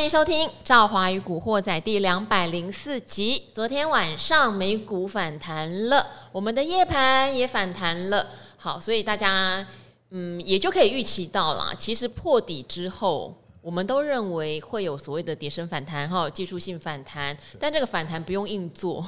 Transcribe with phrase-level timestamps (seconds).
[0.00, 3.42] 欢迎收听《赵华与古惑仔》第两百零四集。
[3.52, 8.26] 昨天晚上美股反弹了，我们的夜盘也反弹了。
[8.56, 9.66] 好，所以大家
[10.08, 13.36] 嗯也就可以预期到了，其实破底之后。
[13.62, 19.06] 我们都认为会有所谓的跌升反弹哈，技术性反弹，但这个反弹不用硬做，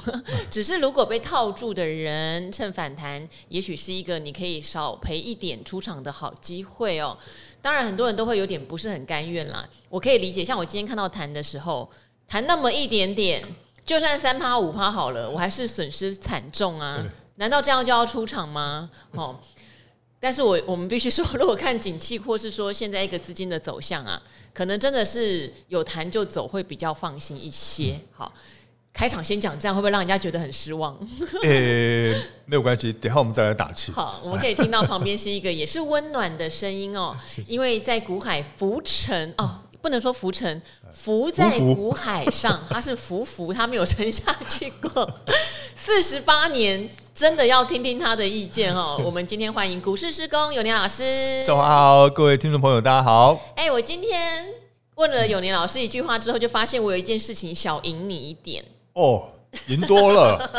[0.51, 7.17] 只是如果被套住的人趁反弹，也许是一个你可以少赔一点出场的好机会哦。
[7.63, 10.43] 当然，很多人都会有点不是很甘愿啦，我可以理解。
[10.43, 11.89] 像我今天看到谈的时候，
[12.27, 13.41] 谈那么一点点，
[13.85, 17.01] 就算三趴五趴好了，我还是损失惨重啊！
[17.35, 18.89] 难道这样就要出场吗？
[19.11, 19.39] 哦。
[20.19, 24.21] 但是我我们必须说，如果看景气，或是说现在一个资金的走向啊，
[24.53, 27.97] 可能真的是有谈就走，会比较放心一些。
[28.11, 28.33] 好，
[28.93, 30.95] 开场先讲这样，会不会让人家觉得很失望？
[31.43, 33.91] 呃、欸，没有关系，等下我们再来打气。
[33.91, 37.15] 好，我们可以听到旁边是一个也是温暖的声音哦，
[37.47, 39.59] 因为在股海浮沉哦。
[39.81, 40.61] 不能说浮沉，
[40.93, 45.11] 浮在股海上，它是浮浮，它没有沉下去过。
[45.75, 48.97] 四十八年，真的要听听他的意见哦。
[49.03, 51.43] 我们今天欢迎股市施工永年老师。
[51.45, 53.37] 早上好，各位听众朋友，大家好。
[53.57, 54.47] 哎，我今天
[54.95, 59.29] 问了永年老师一句话之后，就发现我有一件事情小赢你一点哦。
[59.67, 60.49] 赢多了，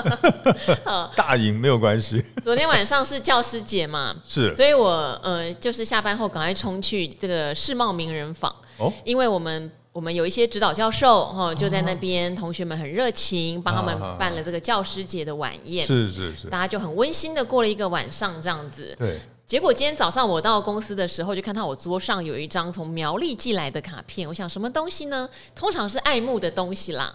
[1.17, 2.25] 大赢没有关系。
[2.45, 4.89] 昨天晚上是教师节嘛，是，所以我
[5.21, 8.55] 呃就是下班后赶快冲去这个世贸名人坊。
[8.77, 19.19] 哦，因为我们我们有一些指导教授哈、哦、就在那边，同学们很热情，帮他们办了这个教师节的晚宴，是是是，大家就很温馨的过了一个晚上这样子，对。
[19.47, 24.27] 结果今天早上我到公司的时候，就看到我桌上有一张从苗栗寄来的卡片。
[24.27, 25.29] 我想什么东西呢？
[25.55, 27.13] 通常是爱慕的东西啦。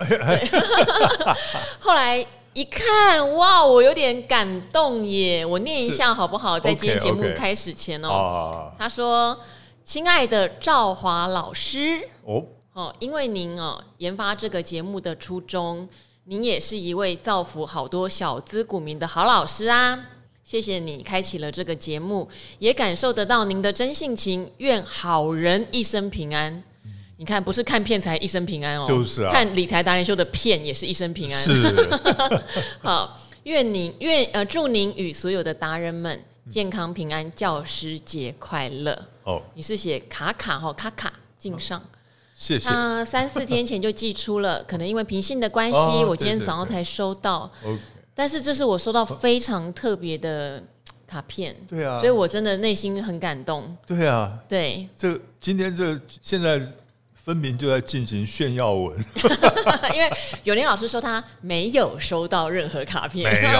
[1.81, 5.44] 后来一看，哇，我有点感动耶！
[5.44, 6.59] 我念一下好不好？
[6.59, 9.35] 在今天节目开始前哦，他说
[9.83, 15.89] ：“亲爱的赵华老师，哦哦，因为您哦研发这个节目的初衷，
[16.25, 20.00] 您也是一位造福好多小资股民的好老师啊。”
[20.50, 22.28] 谢谢你开启了这个节目，
[22.58, 24.50] 也感受得到您的真性情。
[24.58, 26.52] 愿好人一生平安。
[26.86, 29.32] 嗯、你看，不是看片才一生平安哦，就是啊。
[29.32, 31.40] 看理财达人秀的片也是一生平安。
[31.40, 31.88] 是。
[32.82, 39.00] 好，愿您愿呃祝您与所有的达人们健康平安，教师节快乐。
[39.26, 41.80] 哦，你是写卡卡哈卡卡敬上，
[42.34, 42.68] 谢谢。
[42.72, 47.52] 那三四天前就寄出了，可能因为平信的关系，哦、我今天早上才收到。
[47.62, 47.80] 对对对
[48.19, 50.62] 但是这是我收到非常特别的
[51.07, 53.74] 卡片，对啊，所以我真的内心很感动。
[53.88, 56.62] 对啊，对，这今天这现在
[57.16, 58.94] 分明就在进行炫耀文，
[59.96, 60.12] 因为
[60.44, 63.59] 有林老师说他没有收到任何卡片，没有。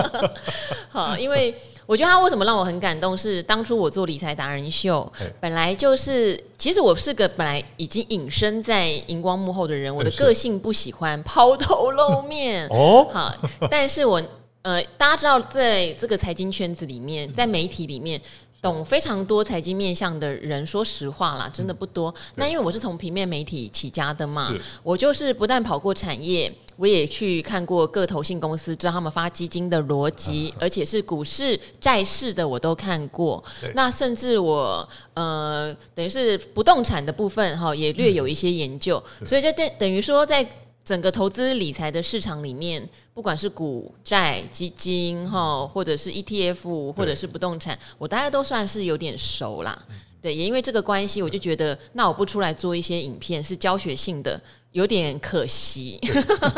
[0.88, 1.54] 好，因为。
[1.90, 3.18] 我觉得他为什么让我很感动？
[3.18, 13.04] 是当初我做理财达人秀，本来就是，其实我是个本来已经隐身在荧光幕后的人，我的个性不喜欢抛头露面哦。
[13.12, 13.34] 好，
[13.68, 14.22] 但是我
[14.62, 18.20] 呃，大家知道，在这个财经圈子里面，在媒体里面。
[18.62, 22.10] 懂非常多财经面向的人，说实话啦，真的不多。
[22.10, 33.42] 嗯、那因为我是从平面媒体起家的嘛，我就是不但跑过产业，我也去看过各投信公司，知道他们发基金的逻辑，啊、而且是股市、债市的我都看过。
[33.74, 40.46] 那甚至我呃，等于是不动产的部分哈，也略有一些研究，嗯、所以就等等于说在。
[40.84, 49.78] 整个投资理财的市场里面，不管是股债基金哈，或者是 ETF，或者是不动产，我大概都算是有点熟啦。
[50.22, 54.40] 对，也因为这个关系，我就觉得，那我不出来做一些影片是教学性的。
[54.72, 55.98] 有点可惜，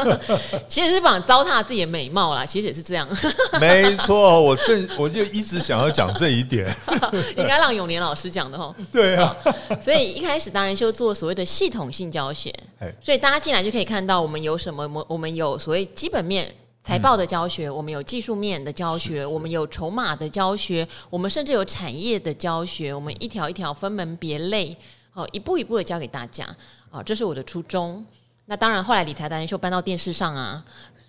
[0.69, 2.45] 其实是想糟蹋自己的美貌啦。
[2.45, 3.09] 其实也是这样，
[3.59, 6.71] 没错，我正我就一直想要讲这一点，
[7.39, 8.75] 应该让永年老师讲的哈。
[8.93, 9.35] 对啊，
[9.81, 12.53] 所以一开始达人秀做所谓的系统性教学，
[13.01, 16.53] 所以大家进来就可以看到我们有什么，我我们有所谓基本面
[16.85, 24.77] 财报的教学，我们有技术面的教学，我们有筹码的教学，我们甚至有产业的教学，我们一条一条分门别类，
[25.11, 26.45] 好，一步一步的教给大家。
[26.91, 28.05] 好，这是我的初衷。
[28.47, 30.63] 那当然，后来理财达人秀搬到电视上啊，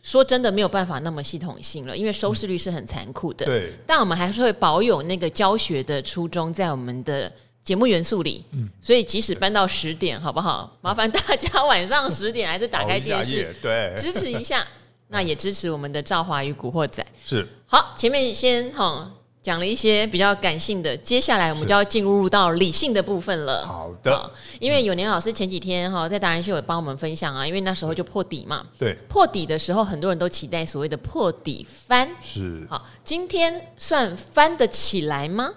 [0.04, 3.46] 说真的没有办法那么系统性了，因为收视率是很残酷的。
[3.48, 3.72] 对。
[3.88, 7.30] 但我们还是会保有那个教学的初衷在我们的
[7.63, 8.44] 节目元素里。
[8.51, 8.69] 嗯。
[8.81, 10.75] 所以即使搬到十点，好不好？
[10.81, 14.65] 麻烦大家晚上十点 还是打开电视，对，支持一下。
[15.10, 17.06] 那也支持我们的赵华与古惑仔。
[17.25, 17.48] 是。
[17.65, 19.12] 好，前面先哈。
[19.44, 23.68] 讲了一些比较感性的，接下来我们就要进入到理性的部分了。
[23.68, 28.66] 好的，好，因为有年老师前几天哈在达人秀也帮我们分享啊，因为那时候就破底嘛。
[28.80, 32.09] 对，破底的时候，很多人都期待所谓的破底翻。
[32.21, 35.54] 是，好，今天算翻得起来吗？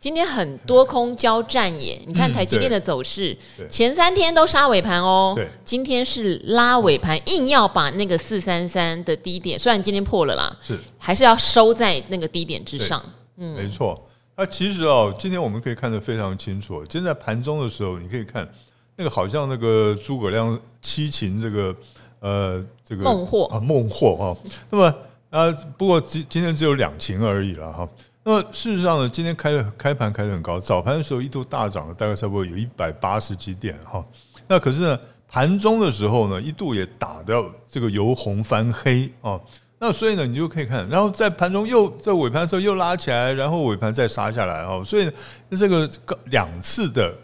[0.00, 3.36] 今天很多空交战耶，你看台积电的走势，
[3.68, 13.04] 前三天都杀尾盘哦，今天是拉尾盘，硬要把那个四三三的低点，虽然今天破了啦，是还是要收在那个低点之上。
[13.36, 14.08] 嗯，没错。
[14.36, 18.50] 那其实哦，今天我们可以看得非常清楚，今天在盘中的时候，你可以看
[18.96, 21.76] 那个好像那个诸葛亮七擒这个
[22.20, 24.24] 呃这个孟获啊孟获啊，
[24.70, 24.94] 那么。
[25.30, 25.48] 啊，
[25.78, 27.88] 不过今今天只有两擒而已了哈。
[28.22, 34.04] 那么事实上呢，今天开的开盘开的很高，早盘的时候一度大涨了，大概差不多有一百八十几点哈。
[34.46, 39.40] 那可是呢，盘中的时候呢，一度也打掉这个由红翻黑啊。
[39.78, 44.84] 那所以呢，你就可以看，然后在盘中又在尾盘的时候又拉起来，然后尾盘再杀下来啊。
[44.84, 45.12] 所以呢，
[45.50, 45.88] 这个
[46.26, 47.14] 两次的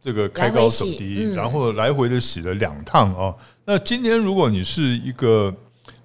[0.00, 3.34] 这个开高走低，然后来回的洗了两趟啊。
[3.66, 5.54] 那今天如果你是一个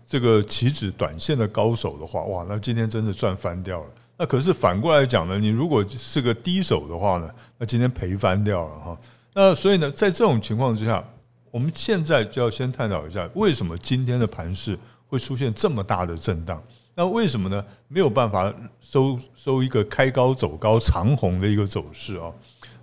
[0.06, 3.88] 这个期指短线的高手的话，哇，那今天真的赚翻掉了。
[4.18, 8.98] 那可是反过来讲呢，你如果是个低手的话呢，那今天赔翻掉了哈。
[9.34, 11.04] 那所以呢，在这种情况之下，
[11.52, 14.78] 我们现在就要先探讨一下，为什么今天的盘势
[15.08, 16.64] 会出现这么大的震荡？
[16.98, 17.66] 那为什么呢？
[17.90, 22.32] 没有办法收收一个开高走高长红的一个走势啊？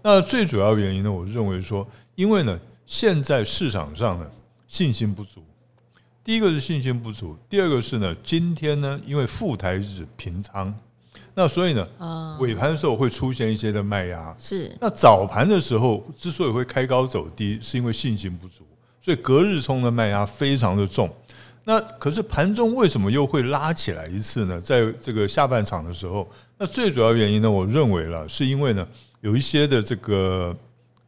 [0.02, 4.30] 那最主要原因呢，我认为说，因为呢，现在市场上呢，
[4.66, 5.42] 信心不足。
[6.22, 10.72] 第一个是信心不足，第二个是呢，今天呢，因为富台指平仓，
[11.34, 11.86] 那所以呢，
[12.40, 14.34] 尾盘的时候会出现一些的卖压。
[14.38, 14.74] 是。
[14.80, 18.64] 那早盘的时候之所以会开高走低，是因为信心不足，
[19.00, 21.10] 所以隔日冲的卖压非常的重。
[21.64, 24.60] 那可是盘中为什么又会拉起来一次呢？
[24.60, 28.86] 在这个下半场的时候，那最主要原因呢，我认为了，是因为呢，
[29.20, 30.56] 有一些的这个。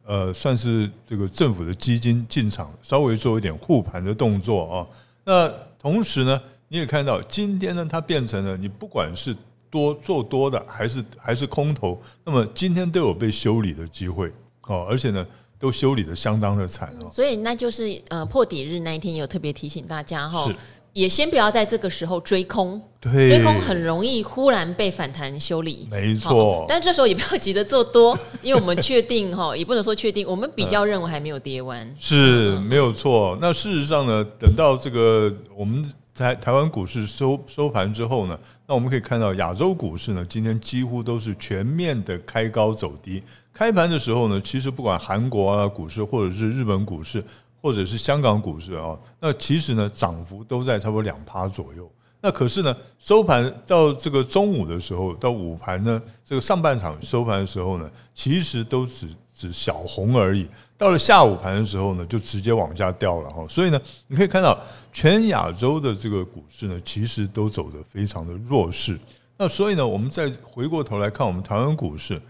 [0.07, 4.87] 呃，算是这个政府的基金进场，稍微做一点护盘的动作啊。
[5.23, 9.35] 那同时呢，你也看到今天呢，它变成了你不管是
[9.75, 14.31] 多做多的，还是还是空头，那么今天都有被修理的机会
[14.67, 15.27] 哦，而且呢，
[15.59, 17.09] 都修理的相当的惨哦。
[17.11, 20.49] 所以那就是呃破底日那一天，也有特别提醒大家哈。
[20.93, 26.63] 也先不要在这个时候追空，对，追空很容易忽然被反弹修理，没错。
[26.69, 33.37] 但这时候也不要急着做多， 因为我们确定哈，也不能说确定，我们比较认为还没有跌完，是没有错。
[33.41, 43.21] 那事实上呢，等到这个我们在台湾股市收收盘之后呢，那我们可以看到亚洲股市呢，今天几乎都是全面的开高走低。
[43.53, 47.23] 开盘的时候呢，其实不管韩国啊股市或者是日本股市。
[47.61, 51.91] 或者是香港股市啊，那其实呢，涨幅都在差不多两趴左右。
[52.21, 60.47] 那可是呢，收盘到这个中午的时候，到午盘呢，这个上半场收盘的时候呢，其实都只只小红而已。
[60.77, 63.45] 到了下午盘的时候呢，就直接往下掉了哈。
[63.47, 64.59] 所以呢，你可以看到
[64.91, 68.99] 全亚洲的这个股市呢，其实都走得非常的弱势。
[69.37, 72.21] 那所以呢，我们再回过头来看我们台湾股市，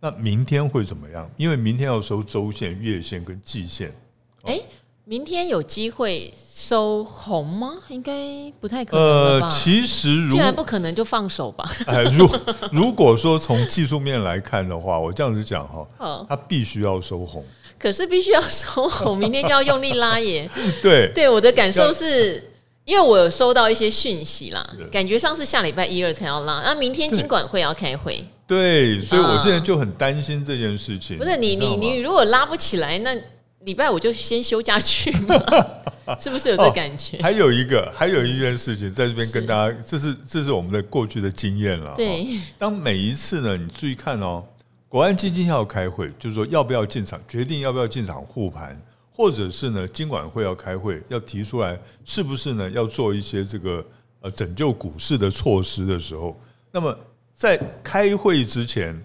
[0.00, 1.30] 那明天会怎么样？
[1.36, 3.94] 因为明天要收周线、月线跟季线。
[4.42, 4.60] 哎，
[5.04, 7.74] 明天有机会收红吗？
[7.88, 8.12] 应该
[8.60, 9.06] 不太可能。
[9.40, 11.66] 呃，其实既然不可能，就放手吧。
[11.86, 12.28] 哎，如
[12.72, 17.44] 如果说从技术面来看的话，我这样子讲哈， 它必须要收红。
[17.78, 20.48] 可是必须要收红，明天就要用力拉耶。
[20.82, 22.42] 对对，我的感受是
[22.84, 28.24] 因为我有收到一些讯息啦，感觉上是下礼拜一二才要拉，那明天金管会要开会。
[28.46, 31.18] 对，所以我现在就很担心这件事情。
[31.18, 33.16] 不是你你你如果拉不起来，那。
[33.64, 35.34] 礼拜五就先休假去嘛，
[36.22, 37.16] 是不是有这感觉？
[37.16, 41.92] 哦，还有一个，还有一件事情，在这边跟大家，这是这是我们的过去的经验了。
[41.96, 42.24] 对，
[42.58, 44.44] 当每一次呢，你注意看哦，
[44.88, 53.84] 国安基金要开会，就是说要不要进场，决定要不要进场护盘，或者是呢，金管会要开会，要提出来是不是呢，要做一些这个
[54.20, 56.38] 呃拯救股市的措施的时候，
[56.70, 56.96] 那么
[57.34, 58.98] 在开会之前，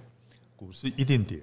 [0.55, 1.41] 股市一定跌。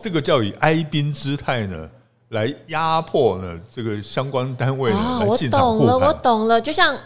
[0.00, 1.90] 这个叫以哀兵之态呢，
[2.28, 5.86] 来压迫呢这个相关单位呢来进场护盘。
[5.86, 6.60] 我懂了，我懂了。
[6.60, 6.96] 就像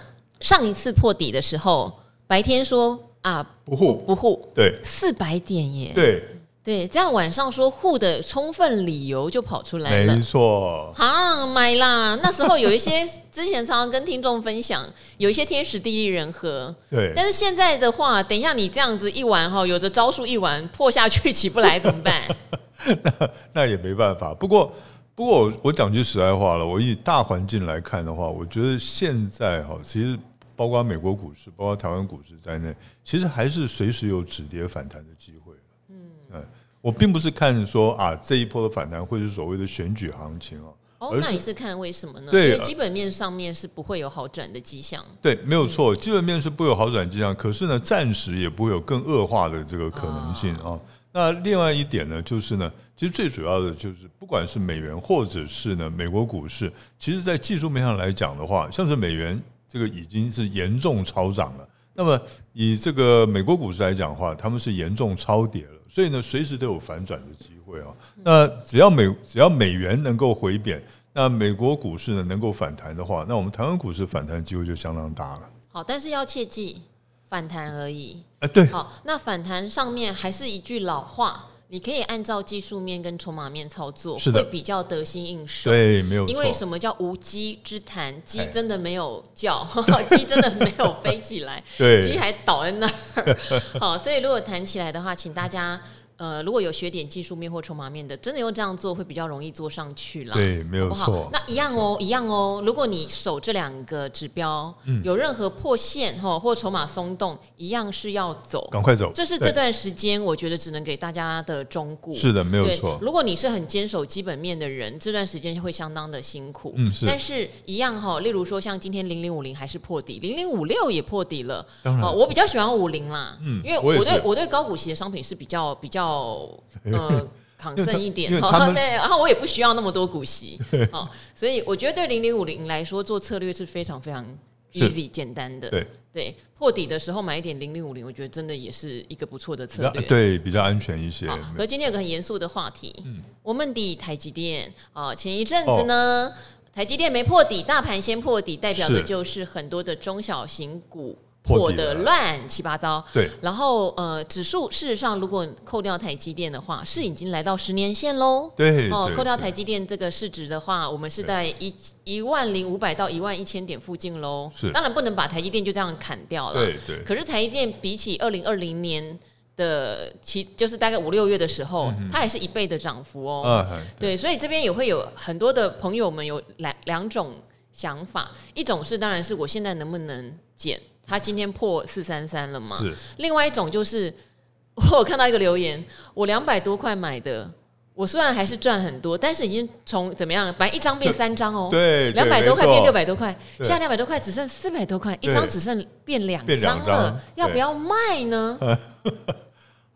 [0.41, 1.91] 上一次破底的时候，
[2.27, 6.23] 白天说啊不护不护，对，四百点耶，对。
[6.65, 10.17] 对，这样晚上说护的充分理由就跑出来了。
[10.17, 12.19] 没错，好买啦。
[12.23, 14.83] 那时候有一些 之前常常跟听众分享，
[15.19, 16.75] 有一些天时地利人和。
[16.89, 22.23] 对，但是现在的话，等一下你这样子一玩哈，有着招数一玩破下去起不来怎么办？
[23.03, 24.33] 那那也没办法。
[24.33, 24.73] 不过
[25.15, 30.19] 不过我我讲句实在话了，我以大环境来看的话，我觉得现在哈，其实
[30.57, 35.53] 包括美国股市，包括台湾股市在内，其实还是随时有止跌反弹的机会。
[35.89, 36.45] 嗯
[36.81, 40.69] 我并不是看说啊，这一波的反弹会是所谓的选举行情啊，
[40.99, 42.31] 哦，那你是看为什么呢？
[42.31, 45.03] 对，因为基本面上面是不会有好转的迹象。
[45.23, 50.79] 对，没有错，基本面是不会有好转迹象，可是呢，暂时也不会有更恶化的这个可能性啊。
[51.11, 59.43] 那另外一点呢，就是呢，其实最主要的就是，不管是美元或者是呢美国股市，其实在技术面上来讲的话，像是美元
[59.75, 61.69] 这个已经是严重超涨了。
[61.95, 62.21] 那么
[62.53, 67.89] 以这个美国股市来讲的话，他们是严重超跌了，所以呢，随时都有反转的机会啊。
[68.23, 70.81] 那只要美只要美元能够回贬，
[71.13, 75.51] 那美国股市呢能够反弹的话，那我们台湾股市反弹的机会就相当大了。
[75.67, 76.81] 好，但是要切记。
[77.27, 85.71] 反弹而已，哎，对，好，那反弹上面还是一句老话，你可以按照技术面跟筹码面操作，会比较得心应手。
[85.71, 86.33] 对，没有错。
[86.33, 88.15] 因为什么叫无鸡之谈？
[88.23, 89.67] 鸡真的没有叫，
[90.09, 93.39] 鸡真的没有飞起来， 对，鸡还倒在那儿。
[93.81, 95.81] 好，所以如果谈起来的话，请大家。
[96.17, 100.35] 呃，如果有学点技术面或筹码面的，真的用这样做会比较容易做上去了。
[100.35, 101.29] 对，没有错。
[101.33, 102.63] 那一样哦，一样哦。
[102.65, 109.11] 如果你守这两个指标，嗯、有任何破线哈或筹码松动，一样是要走，赶快走。
[109.13, 112.15] 这是这段时间我觉得只能给大家的忠告。
[112.15, 112.97] 是的，没有错。
[113.03, 116.73] 如果你是很坚守基本面的人，这段时间会相当的辛苦。
[116.77, 117.07] 嗯，是。
[117.07, 121.67] 但是一样哈，例如说像今天零零五零还是破底，零零五六也破底了。
[121.83, 126.04] 当然，我比较喜欢五零啦，嗯，因为我对我对高股息的商品是比较比较。
[126.85, 128.31] 呃，抗胜一点，
[128.75, 130.59] 对，然后我也不需要那么多股息，
[130.91, 134.27] 好，所以我觉得对零零五零来说做策略是非常非常
[134.73, 135.87] easy 简单的，对。
[136.15, 141.27] 对，破底的时候买一点零零五零，我觉得真的也是一个不错的策略，对，比较安全一些。
[141.57, 146.33] 可是今天有个很严肃的话题，嗯，我们的台积电啊，前一阵子呢，
[146.73, 151.19] 台积电没破底，大盘先破底，代表的就是很多的中小型股。
[151.45, 153.29] 破的乱七八糟，对。
[153.43, 158.51] 然后呃，指数事实上如果扣掉台积电的话，是已经来到十年线喽。
[158.57, 158.91] 对。
[158.91, 161.75] 哦，扣掉台积电这个市值的话，我们是在一
[162.05, 164.51] 一万零五百到一万一千点附近喽。
[164.57, 164.73] 是。
[164.73, 166.55] 当然不能把台积电就这样砍掉了。
[166.55, 167.05] 对对。
[167.05, 169.19] 可是台积电比起二零二零年
[169.55, 173.43] 的其就是大概五六月的时候，嗯、它还是一倍的涨幅哦。
[173.43, 173.69] 啊、
[174.01, 174.17] 对，对。
[174.17, 177.35] 所以这边也会有很多的朋友们有两两种
[177.71, 180.81] 想法，一种是当然是我现在能不能减。
[181.07, 182.77] 他今天破四三三了嘛？
[182.79, 182.95] 是。
[183.19, 184.13] 另外一种就是，
[184.93, 185.85] 我看到一个留言，
[186.15, 187.51] 我两百多块买的，
[187.95, 198.59] 我虽然还是赚很多，但是已经从怎么样，反正一张变三张哦，对，两百多块变六百多块，现在两百多块只剩四百多块，一张只剩变两张了，要不要卖呢？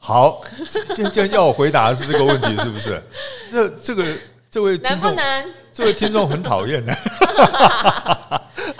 [0.00, 0.42] 好，
[0.94, 3.02] 今天要我回答的是这个问题， 是不是？
[3.50, 4.06] 这这个
[4.48, 5.44] 这位难不难？
[5.72, 6.96] 这位听众很讨厌的。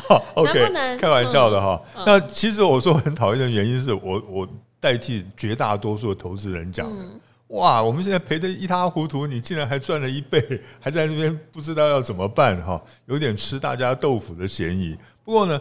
[0.34, 1.80] OK，开玩笑的哈。
[1.96, 4.48] 嗯、那其实我说很讨厌的原因是我我
[4.80, 7.02] 代替绝大多数的投资人讲的。
[7.02, 10.40] 嗯、哇，我们现在赔得一塌糊涂，你竟然还赚了一倍，
[10.80, 14.96] 还在那边不知道要怎么办哈，有点吃大家豆腐的嫌疑。
[15.24, 15.60] 不过呢，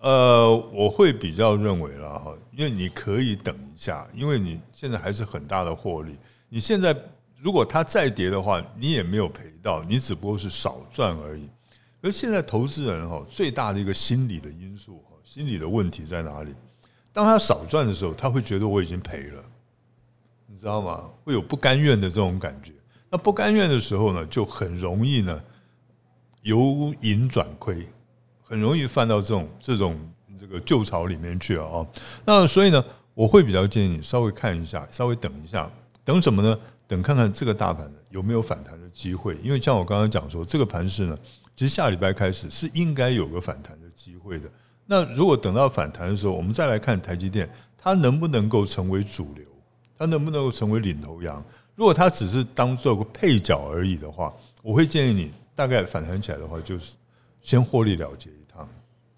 [0.00, 6.16] 呃，我会比较认为了哈，因为你可以等一下，因为你现在还是很大的获利。
[6.48, 6.96] 你现在
[7.40, 11.48] 如果它再跌的话，你也没有赔到，你只不过是少赚而已。
[12.00, 16.54] 而现在投资人哈最大的一个心理的因素哈，心理的问题在哪里？
[17.12, 19.42] 当他少赚的时候，他会觉得我已经赔了，
[20.46, 21.10] 你知道吗？
[21.24, 22.72] 会有不甘愿的这种感觉。
[23.10, 25.42] 那不甘愿的时候呢，就很容易呢
[26.42, 27.84] 由盈转亏，
[28.44, 29.98] 很容易犯到这种这种
[30.38, 31.84] 这个旧巢里面去啊。
[32.24, 35.68] 那所以呢，我会比较建议你稍微看一下，稍微等一下，
[36.04, 36.56] 等什么呢？
[36.86, 39.36] 等看看这个大盘有没有反弹的机会。
[39.42, 41.18] 因为像我刚刚讲说，这个盘势呢。
[41.58, 44.48] 其实下礼拜开始是应该有个反弹的机会的。
[44.86, 49.44] 那如果等到反弹的时候，我们再来看台积电，它能不能够成为主流？
[49.98, 51.44] 它能不能够成为领头羊？
[51.74, 56.94] 如果它只是当做个配角而已的话，我会建议你大概反弹起来的话，就是
[57.42, 58.68] 先获利了结一趟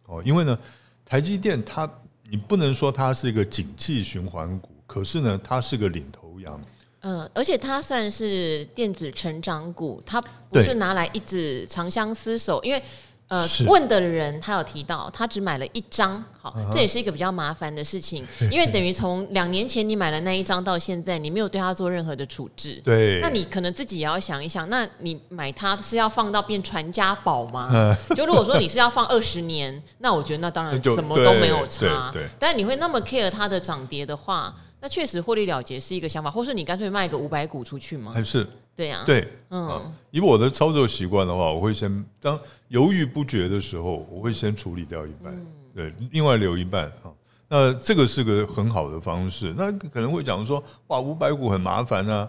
[0.06, 0.22] 哦。
[0.24, 0.58] 因为呢，
[1.04, 1.86] 台积电它
[2.30, 6.58] 你不能说它是一个景气循环股，可是呢，它是个领头羊。
[7.02, 12.82] 嗯，而且它算是电子成长股，它不是拿来一直长相厮守，因为
[13.28, 27.96] 呃，问的人他有提到，他只买了一张，好，这也是一个比较麻烦的事情，因为等于从两年前你买了那一张到现在，你没有对它做任何的处置，对，那你可能自己也要想一想，那你买它是要放到变传家宝吗？
[28.16, 34.52] 就如果说你是要放二十年，那我觉得那当然什么都没有差，对，但你会那么 care 它的涨跌的话。
[34.80, 38.12] 那确实获利了结是一个想法，或是你干脆卖个五百股出去吗？
[38.14, 47.12] 还是对呀，对，嗯，以我的操作习惯的话，我会先当犹豫不决的时候，我会先处理掉一半，对，另外留一半啊。
[47.48, 49.52] 那这个是个很好的方式。
[49.56, 52.28] 那可能会讲说，哇，五百股很麻烦啊，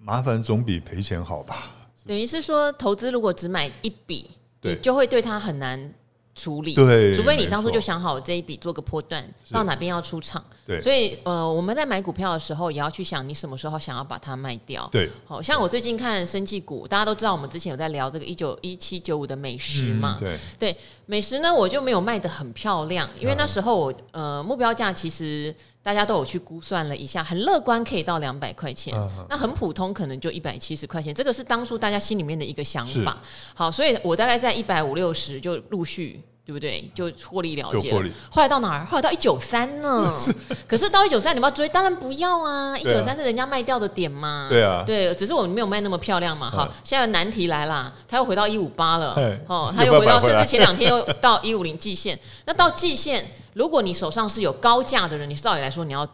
[0.00, 1.72] 麻烦总比赔钱好吧？
[2.06, 4.30] 等于是说，投资如果只买一笔，
[4.60, 5.92] 对你就会对它很难。
[6.34, 10.42] 处理，对，除非你当初就想好这一笔做个波段，到哪边要出场。
[10.66, 14.88] 对，所以呃，我们在买股票的时候，也要去想你什么时候想要把它卖掉。
[14.90, 20.16] 对，好像我最近看生技股，大家都知道，我们之前有在聊这个一九一七九五的美食嘛。
[20.20, 20.38] 嗯、对，
[20.72, 33.20] 对，美食呢，我就没有卖得很漂亮，因为那时候我呃目标价其实大家都有去估算了一下，很乐观可以到两百块钱，嗯、那很普通可能就一百七十块钱，这个是当初大家心里面的一个想法。
[33.54, 36.22] 好，所以我大概在一百五六十就陆续。
[36.44, 36.90] 对不对？
[36.92, 38.10] 就获利了结了。
[38.28, 38.84] 后来到哪儿？
[38.84, 40.12] 后来到一九三呢？
[40.66, 41.68] 可是到一九三，你要追？
[41.68, 42.76] 当然不要啊！
[42.76, 44.48] 一九三是人家卖掉的点嘛。
[44.50, 44.82] 对啊。
[44.84, 46.50] 对，只是我们没有卖那么漂亮嘛。
[46.50, 49.14] 好，现在难题来啦，他又回到一五八了。
[49.46, 52.18] 哦， 他又回到，甚至前两天又到一五零季线。
[52.44, 56.06] 那到季线，如果你手上是有高价的人，你照理来说你要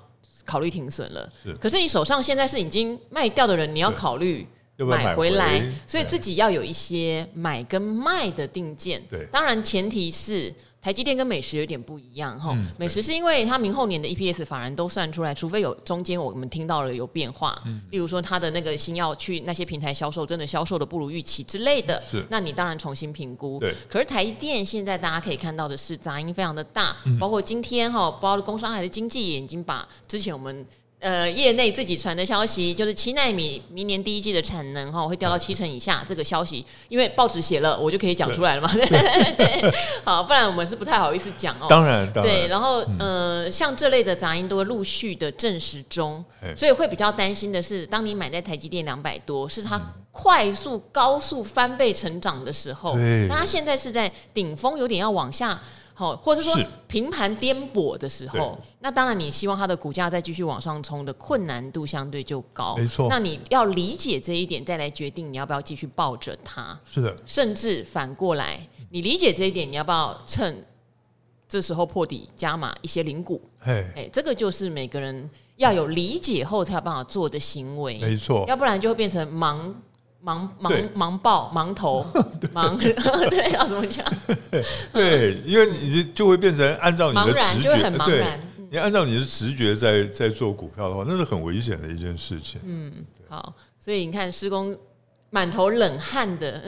[0.45, 1.27] 考虑停损了。
[1.43, 4.47] 是可是你手上现在是已经卖掉的人，你要考虑。
[4.87, 9.03] 买回来，所以自己要有一些买跟卖的定见。
[9.11, 12.57] 对，当然前提是台积电跟美食有点不一样哈。
[12.79, 23.59] 美食是因为它明后年的 EPS 反而都算出来，除非有中间我们听到了有变化，例如说它的那个新药去那些平台销售真的销售的不如预期之类的，是，那你当然重新评估。
[23.59, 30.65] 对，可是台积电现在大家可以看到的是杂音非常的大，包括今天哈，包括工商海的经济也已经把之前我们。
[31.01, 38.69] 呃，业内自己传的消息就是七纳米明年第一季的产能哈会掉到七成以下，这个消息因为报纸写了，我就可以讲出来了嘛。
[38.73, 38.85] 对，
[39.37, 39.75] 对，
[40.05, 41.67] 好，不然我们是不太好意思讲哦。
[41.71, 42.35] 当然，当然。
[42.35, 46.25] 对，然后呃，像这类的杂音都会陆续的证实中，
[46.57, 52.97] 所以会比较担心的是，当你买在台积电两百多，是它快速高速翻倍成长的时候，
[53.29, 55.61] 那它现在是在顶峰，有点要往下。
[55.99, 62.77] 好，或者说平盘颠簸的时候，那当然你希望它的股价再继续往上冲的困难度相对就高。
[62.77, 66.79] 没错，那你要理解这一点，再来决定你要不要继续抱着它。
[66.85, 70.65] 是的，甚至反过来，你理解这一点，你要不要趁
[71.49, 73.43] 这时候破底加码一些零股？
[73.65, 77.99] 哎，这个就是每个人要有理解后才有办法做的行为。
[77.99, 79.75] 没错，要不然就会变成盲。
[80.25, 82.05] 盲盲盲爆盲投
[82.53, 82.77] 盲
[83.31, 84.05] 对要怎么讲？
[84.93, 88.41] 对，因为你就会变成按照你的直觉，然就会很茫然。
[88.71, 92.61] 你按照你的直觉在在做股票的话，那是很危险的一件事情。
[92.65, 92.93] 嗯，
[93.29, 94.77] 好，所以你看施工
[95.31, 96.63] 满头冷汗的，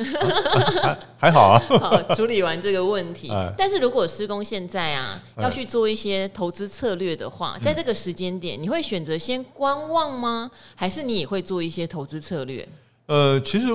[0.83, 1.63] 还还好啊。
[1.69, 10.51] 好，处理完这个问题，但是如果施工现在啊要去做一些投资策略的话，在这个时间点，你会选择先观望吗？
[10.75, 12.67] 还是你也会做一些投资策略？
[13.11, 13.67] 呃，其实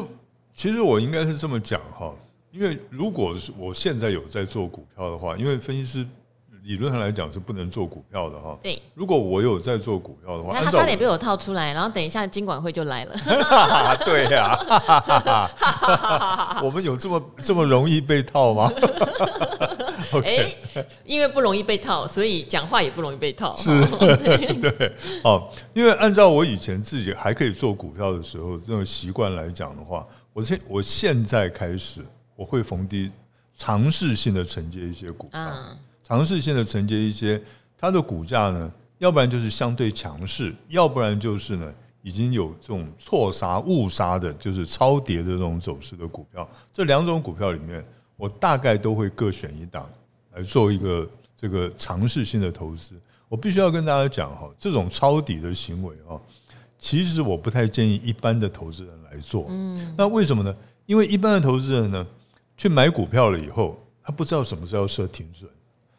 [0.54, 2.16] 其实我应该是这么讲哈，
[2.54, 6.08] 因为如果是我现在有在做股票的话，因为分析师
[6.66, 8.58] 理论上来讲是不能做股票的哈。
[8.62, 13.16] 对，如果我有在做股票的话，那他差点被我套出来，然后等一下金管会就来了。
[14.04, 14.58] 对呀，
[16.64, 18.72] 我们有这么这么容易被套吗？
[20.24, 20.54] 哎，
[21.04, 23.56] 因为不容易被套，所以讲话也不容易被套。
[23.56, 23.86] 是，
[24.60, 33.12] 对， 哦，因为按照我以前自己还可以做股票的时候这种习惯来讲的话，我现我现在开始我会逢低
[33.56, 35.40] 尝试性的承接一些股票，
[36.06, 37.42] 尝试性的承接一些
[37.78, 46.48] 它的股价呢，要不然就是相对强势，要不然就是呢已经有这种错杀误杀的，就是超跌的这种走势的股票。
[46.72, 47.84] 这两种股票里面，
[48.16, 49.90] 我大概都会各选一档。
[50.36, 52.94] 来做一个这个尝试性的投资，
[53.30, 56.20] 我必须要跟大家讲哈，这种抄底的行为啊，
[56.78, 59.46] 其实我不太建议一般的投资人来做。
[59.48, 60.54] 嗯，那为什么呢？
[60.86, 62.06] 因为一般的投资人呢，
[62.58, 65.50] 去买股票了以后，他不知道什么时候设停损。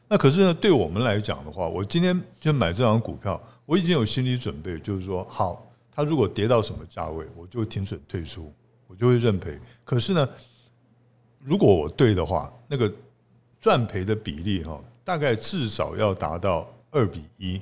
[0.09, 8.53] 那可是呢，对我们来讲的话，我今天就买这张股票，我已经有心理准备，就是说，好，它如果跌到什么价位，我就停损退出，
[8.87, 9.59] 我就会认赔。
[9.85, 10.29] 可是呢，
[11.41, 12.93] 如果我对的话，那个。
[13.59, 17.61] 赚赔的比例哈，大概至少要达到二比一，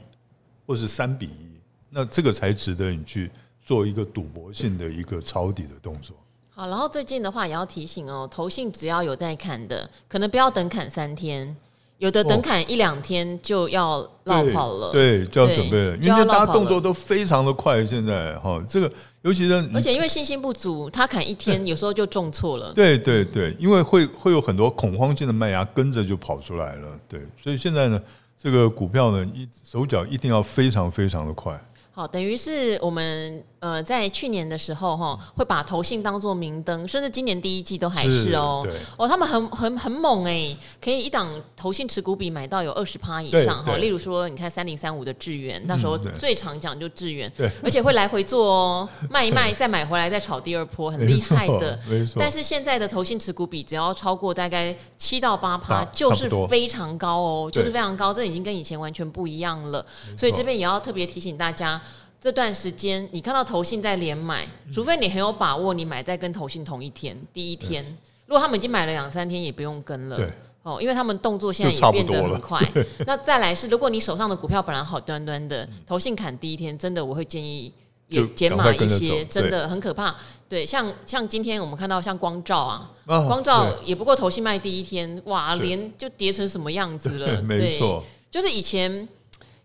[0.66, 1.48] 或是三比一，
[1.88, 3.30] 那这个才值得你去
[3.64, 6.14] 做一个赌博性的一个抄底的动作。
[6.50, 11.57] 好，然后最近的话也要提醒哦，投信只要有在砍的，可能不要等砍三天。
[12.05, 17.83] 有的等砍一两天就要落跑了，对，就要准备了，因为大家动作都非常的快。
[17.87, 22.75] 现在哈，这个尤其是而且因为信心不足，他砍一天有时候就重错了。
[22.75, 26.88] 对对对，因为会会有很多恐慌性的麦芽跟着就跑出来了。
[27.09, 27.99] 对，所以现在呢，
[28.38, 31.59] 这个股票呢，一手脚一定要非常非常的快。
[31.96, 38.66] 好，等于是我们呃在去年的时候哈，会把投信当做明灯，甚至今年第一季都还是哦。
[38.96, 43.76] 哦，他们很很很猛哎，可以一档投信持股比买到有二十趴以上哈。
[43.76, 51.78] 例如说，你看三零三五的智原，那时候最常讲就智原，而且会来回做哦， 卖一卖再买回来再炒第二波，很厉害的。
[51.88, 52.16] 没错。
[52.18, 59.87] 但是现在的投信持股比只要超过大概七到八趴，就是非常高哦，就是非常高，这已经跟以前完全不一样了。
[60.18, 61.80] 所以这边也要特别提醒大家。
[62.25, 67.85] 这段时间，你看到投信在连买，除非你很有把握，你买在跟投信同一天，第一天。
[68.25, 70.17] 如果他们已经买了两三天，也不用跟了。
[70.17, 70.33] 对，
[70.63, 72.59] 哦，因为他们动作现在也变得很快。
[73.05, 77.71] 那再来是，如果你手上的股票本来好端端的，投信砍第一天，真的我会建议
[78.09, 80.17] 也减码一些，真的很可怕。
[80.49, 87.41] 对，像像今天我们看到像光照啊，光照也不过投信卖第一天，哇，连就跌成什么样子了？
[87.45, 89.07] 没错，就是以前。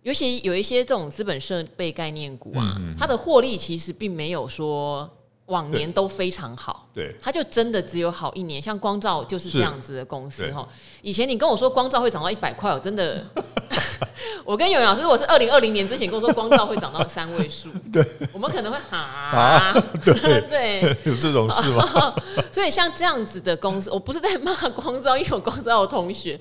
[0.03, 5.07] 尤其有一些这种资本设备概念股啊，嗯嗯、它的获利其实并没有说
[5.47, 8.61] 往年都非常好，对，它就真的只有好一年。
[8.61, 10.67] 像光照就是这样子的公司哈。
[11.01, 13.21] 以前你跟我说光照会涨到一百块，我真的，
[14.45, 19.73] 我跟永远老师，如果是二零二零年之前跟我说光照会涨到三位数， 对，我们可能会哈、 啊，
[20.05, 22.15] 对对，有这种事吗？
[22.51, 26.39] 所以像这样子的公司，我不是在骂光照，因为我光照的同学，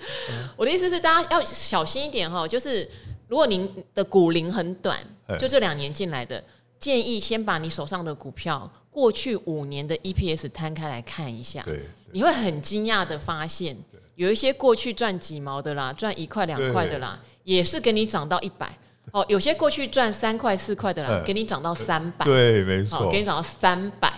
[0.55, 2.89] 我的意思是大家要小心一点哈，就是。
[3.29, 4.99] 如果您的股龄很短，
[5.39, 6.43] 就这两年进来的，
[6.81, 11.65] 建议先把你手上的股票过去五年的 EPS 摊开来看一下，
[12.13, 13.77] 你会很惊讶的发现，
[14.15, 18.77] 有一些过去赚几毛的啦，赚一块两块的啦，也是给你涨到一百。
[19.13, 19.25] 哦。
[19.29, 24.13] 有些过去赚三块四块的啦，给你涨到三百，对，没错，给你涨到三百，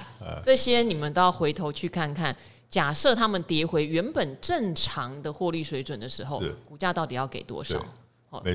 [0.44, 2.34] 这些你们都要回头去看看。
[2.68, 7.84] 假设他们跌回原本正常的获利水准的时候，股价到底要给多少？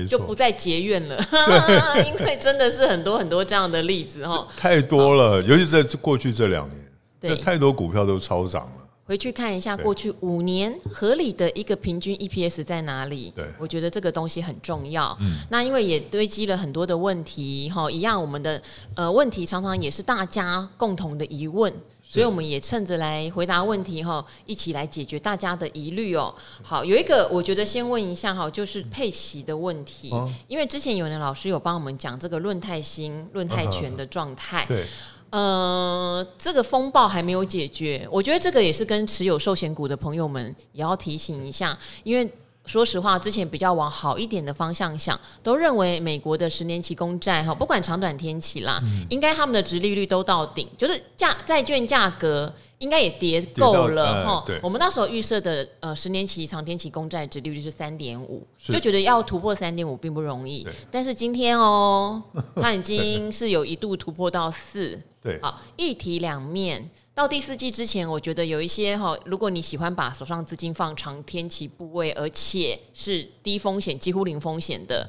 [0.08, 1.16] 就不再结怨了，
[2.06, 6.84] 因为真的是很多很多这样的例子哈，太多了，尤其在过去这两年，
[7.20, 8.72] 对，太多股票都超涨了。
[9.04, 13.32] 回去看一下过去五年合理的一个平均 EPS 在哪里？
[13.36, 15.16] 对，我觉得这个东西很重要。
[15.20, 18.60] 嗯，那因为也堆积了很多的问题哈，一样我们的
[18.96, 21.72] 呃问题常常也是大家共同的疑问。
[22.08, 26.32] 所以我们也趁着来回答问题哈，一起来解决大家的疑虑哦。
[26.62, 30.12] 好，有一个我觉得先问一下哈，就是配息的问题，
[30.46, 34.64] 因为之前有人老师有帮我们讲这个论泰新、论泰全的状态。
[34.66, 34.84] 对，
[35.30, 42.30] 呃，这个风暴还没有解决，我觉得这个也是跟持有寿险股的朋友们也要提醒一下，因为。
[42.66, 54.44] 说实话，之前比较往好一点的方向想，都认为美国的十年期公债哈，不管长短天期啦，嗯、应该他们的殖利率都到顶，就是价债券价格应该也跌够了哈。
[54.48, 60.66] 呃、我们那时候预设的呃十年期长天期公债殖利率是三点五，就觉得要突破三点五并不容易。
[60.90, 62.22] 但是今天哦，
[62.60, 65.00] 它已经是有一度突破到四。
[65.22, 66.90] 对，好，一体两面。
[67.16, 75.08] 到第四季之前，我觉得有一些哈，如果你喜欢把手上资金放长天期部位，而且是低风险、几乎零风险的，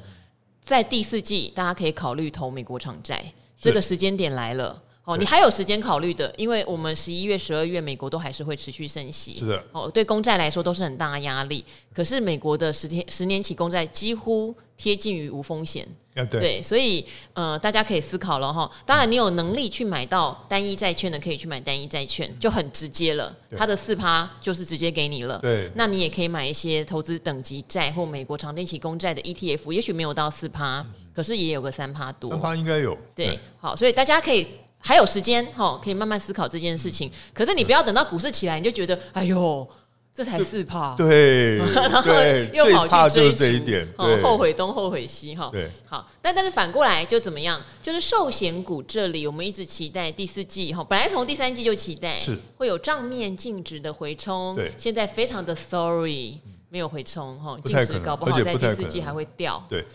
[0.62, 3.22] 在第四季大家可以考虑投美国长债。
[3.58, 11.64] 这个时间点来了，哦，你还有时间考虑的，因为我们十一月、十二月美国都还是会持续升息，是的，哦，对公债来说都是很大的压力。
[11.94, 15.88] 可是美国的十天、十年期公债几乎贴近于无风险。
[16.14, 18.70] 对，对，所以呃，大家可以思考了哈。
[18.84, 23.34] 当然，你有能力去买到单一债券的，可以去买单一债券，就很直接了。
[23.48, 25.38] 对它的四趴就是直接给你了。
[25.38, 32.28] 对，那你也可以买一些投资等级债或美国长天期公债的 ETF，也许没有到四趴，可是也有个三趴多。
[32.30, 32.94] 三趴应该有。
[33.14, 34.44] 对，对好，所以大家可以
[34.78, 37.10] 还有时间哈，可以慢慢思考这件事情。
[37.34, 39.68] 可是你不要等到股市起来，你就觉得哎呦。
[40.14, 42.12] 这才四趴，对， 然后
[42.52, 43.86] 又跑去追这一点，
[44.20, 45.48] 后悔东后悔西哈。
[45.52, 47.62] 对，好，但但是反过来就怎么样？
[47.80, 59.86] 就是寿险股这里，我们一直期待第四季哈，本来从第三季就期待是会有账面净值的回冲，对，现在非常的 sorry，没有回冲哈，净值搞不好在第四季还会掉，对，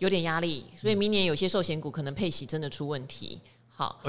[0.00, 3.40] 有点压力，所以明年有些寿险股可能配息真的出问题。
[3.78, 4.02] 好，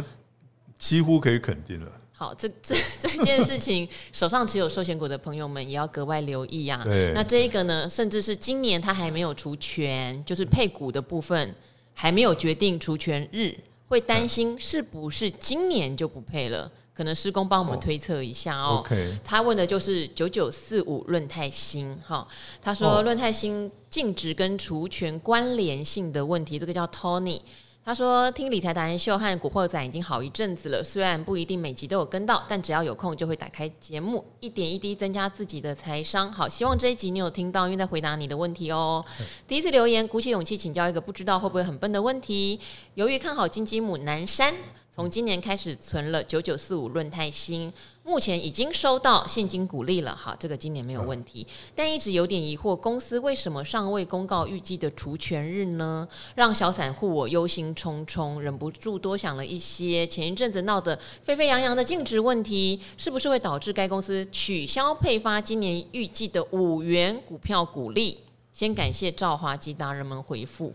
[0.79, 1.91] 几乎可以肯定了。
[2.11, 6.81] 好，这这这件事情，手上持有寿险股的朋友们也要格外留意啊。
[6.83, 11.53] 对那这一个呢，甚至是今年他还没有除权，就是配股的部分
[11.93, 13.55] 还没有决定除权日，
[13.87, 16.71] 会担心是不是今年就不配了？
[16.95, 18.83] 可能施工帮我们推测一下哦。
[19.23, 22.27] 他问的就是九九四五润泰新哈，
[22.59, 27.39] 他说润泰新净值跟除权关联性的问题，这个叫 Tony。
[27.83, 36.31] 他说：“听理财达人秀和古惑仔已经好一阵子了，虽然不一定每集都有跟到，但只要有空就会打开节目，一点一滴增加自己的财商。
[36.31, 39.03] 好，希望这一集你有听到，因为在回答你的问题哦。
[39.19, 42.59] 嗯、第一次留言，鼓起勇气请教一个不知道会不会很笨的问题。
[42.93, 44.53] 由于看好金鸡母南山。”
[44.99, 47.71] 从今年开始存了九九四五润泰新，
[48.03, 50.13] 目前已经收到现金股利了。
[50.13, 56.05] 好，这个今年没有问题，但一直有点疑惑，公司为什么尚未公告预计的除权日呢？
[56.35, 60.05] 让小散户我忧心忡忡，忍不住多想了一些。
[60.05, 68.19] 前一阵子闹得沸沸扬扬的净值问题，是不是会导致该公司取消配发今年预计的五元股票股利？
[68.51, 70.73] 先感谢赵华及达人们回复。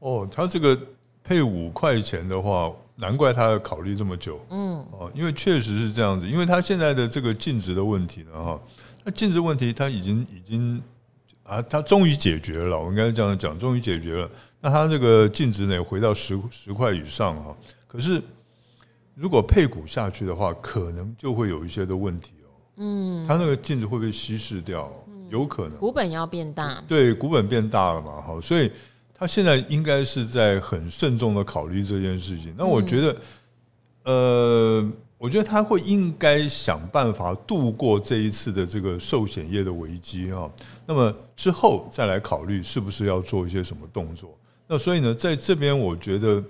[0.00, 0.76] 哦，他这个
[1.22, 2.74] 配五块钱的话。
[2.96, 8.60] 难怪他要考虑这么久，嗯，哦，因为确实是这样子，因为他现在的这个净值的问题呢，哈，
[9.02, 10.80] 那净值问题他已经已经
[11.42, 14.30] 啊，他终于解决了，我应该这样讲，终于解决了。
[14.60, 17.56] 那他这个净值呢，回到十十块以上哈，
[17.88, 18.22] 可是
[19.16, 24.88] 如果配股下去的话，可能就会有一些的问题哦，嗯，他那个净值会被稀释掉，
[25.30, 25.76] 有可能。
[25.78, 28.70] 股本要变大，对，股本变大了嘛，哈，所以。
[29.16, 32.52] 他现在应该是在很慎重的考虑这件事情。
[32.58, 33.16] 那我觉得，
[34.02, 40.50] 呃，我觉得他会应该想办法度过这一次的这个寿险业的危机啊。
[40.84, 44.36] 那么之后再来考虑是不是要做一些什么动作。
[44.66, 46.42] 那所以呢，在这边我觉得，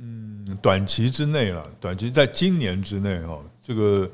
[0.00, 4.10] 嗯，短期之内了，短期在今年之内哈，这个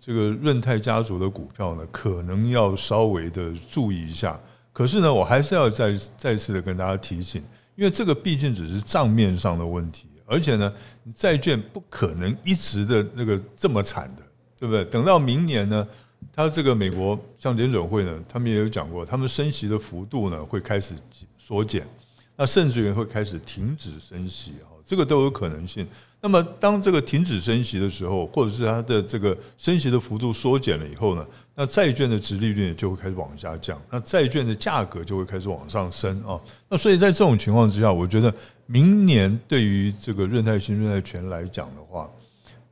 [0.00, 4.38] 这个润泰家族的股票呢，可能要稍微的注意一下。
[4.80, 7.42] 可是呢，我还是要再再次的跟大家提醒，
[7.76, 10.72] 因为这个毕竟只是账面上的问题，而且呢，
[11.14, 14.22] 债券不可能一直的那个这么惨的，
[14.58, 14.82] 对不对？
[14.86, 15.86] 等到明年呢，
[16.32, 20.94] 他这个美国像联准会呢，他们也有讲过，他们升息的幅度呢会开始
[21.36, 21.86] 缩减，
[22.34, 25.86] 那甚至于会开始停止升息，这个都有可能性。
[26.20, 36.38] 那么，当这个停止升息的时候，或者是它的这个升息的幅度缩减了以后呢，那债券的殖利率就会开始往下降，那债券的价格就会开始往上升啊。
[36.68, 38.32] 那所以在这种情况之下，我觉得
[38.66, 42.10] 明年对于这个润泰新、润泰全来讲的话，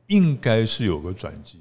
[0.07, 1.59] 应该是有个转机。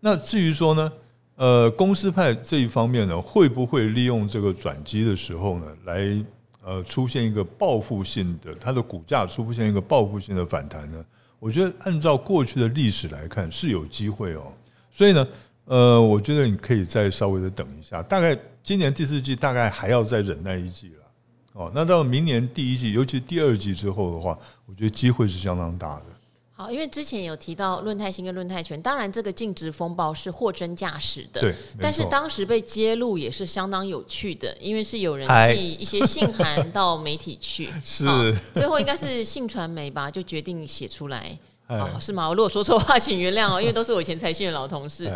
[0.00, 0.92] 那至于说呢，
[1.36, 6.24] 呃，公司派这一方面呢，会不会利用这个转机的时候呢，来
[6.64, 11.04] 呃出现一个报复性的，它的股价出现一个报复性的反弹呢？
[11.38, 14.52] 我觉得按照过去的历史来看是有机会哦，
[14.90, 15.26] 所以呢，
[15.64, 21.04] 呃，我觉得你可以再稍微的等一下，大概今年第四季大概还要再忍耐一季了，
[21.54, 26.04] 哦，那到明年第一季，尤其第二季之后的话，我觉得机会是相当大的。
[26.60, 31.54] 好，因为之前有提到论泰新跟论泰全，当然这个净值风暴是货真价实的，对。
[31.80, 38.04] 但是当时被揭露也是相当有趣的，因为是有人寄一些信函 到媒体去，是
[38.54, 41.34] 最后应该是信传媒吧，就决定写出来，
[41.66, 42.28] 哦，是吗？
[42.28, 45.10] 我如果说错话，请原谅哦，因为都是我以前财讯的老同事。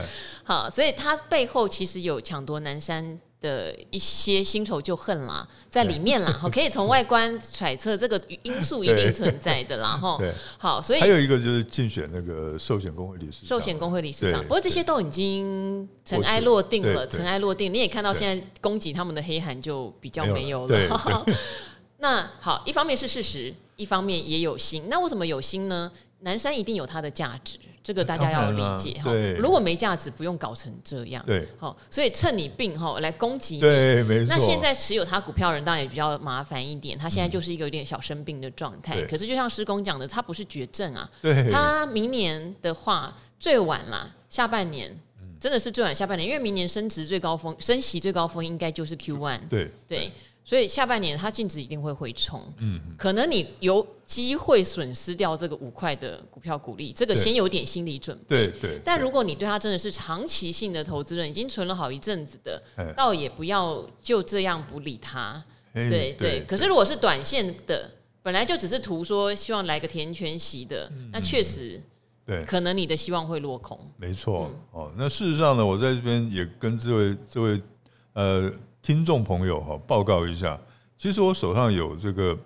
[0.44, 10.18] 好，所以他背后其实有抢夺南山的一些新仇旧恨啦，在里面啦， 好，可以从外观揣测这个因素一定存在的啦， 哈。
[10.57, 14.42] 好，所以还有一个就是竞选那个寿险公会理事长，寿险公会理事长。
[14.44, 17.72] 不过这些都已经尘埃落定了，尘埃落定。
[17.72, 21.26] 你也看到现在攻击他们的黑函就比较没有了。
[21.98, 24.85] 那好，一方面是事实，一方面也有心。
[24.88, 25.92] 那为什么有心呢？
[26.20, 27.59] 南山一定有它的价值。
[27.84, 31.22] 这个大家要理解哈，如果没价值，不用搞成这样。
[31.26, 33.60] 对，好，所以趁你病哈来攻击你。
[33.60, 34.34] 对，没错。
[34.34, 39.02] 那现在持有他股票的人当然也比较麻烦一点，他现在就是一个有点小生病的状态。
[39.02, 41.06] 可是就像施工讲的，他不是绝症啊。
[41.20, 41.50] 对。
[41.50, 44.90] 他明年的话，最晚啦，下半年，
[45.38, 49.46] 真的是最晚下半年，因为明年升值最高峰、升息最高峰应该就是 Q one。
[49.50, 50.10] 对对。
[50.46, 58.80] 所以下半年它净值一定会回冲，嗯，可能你有机会损失掉这个五块的股票股利，这个先有点心理准备，对对。
[58.85, 62.62] 但如果你对它真的是长期性的投资人，已经存了好一阵子的，
[62.94, 66.44] 倒也不要就这样不理它，对对。
[66.46, 67.90] 可是如果是短线的，
[68.22, 71.83] 本来就只是图说希望来个填全席的，那确实，
[72.26, 73.78] 对，可能你的希望会落空。
[73.96, 77.59] 没错，哦，那事实上呢，我在这边也跟这位这位
[78.12, 78.52] 呃。
[78.84, 80.60] 听众朋友哈，报告一下，
[80.98, 82.36] 其实我手上有这个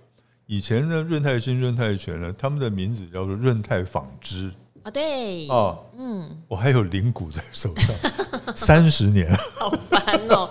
[0.46, 4.48] 以前的润泰新、润泰全呢，他们的名字叫做润泰纺织。
[4.84, 7.92] 啊，对，哦，嗯，我还有零股在手上，
[8.54, 10.48] 三十年， 好烦哦，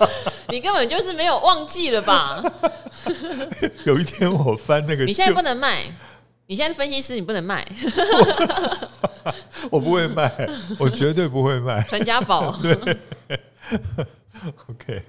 [0.50, 2.44] 你根本就是没有忘记了吧？
[3.88, 5.84] 有一天我翻那个，你现在不能卖，
[6.48, 7.66] 你现在分析师你不能卖，
[9.72, 12.78] 我不会卖，我绝对不会卖，传家宝，对
[14.70, 15.02] ，OK。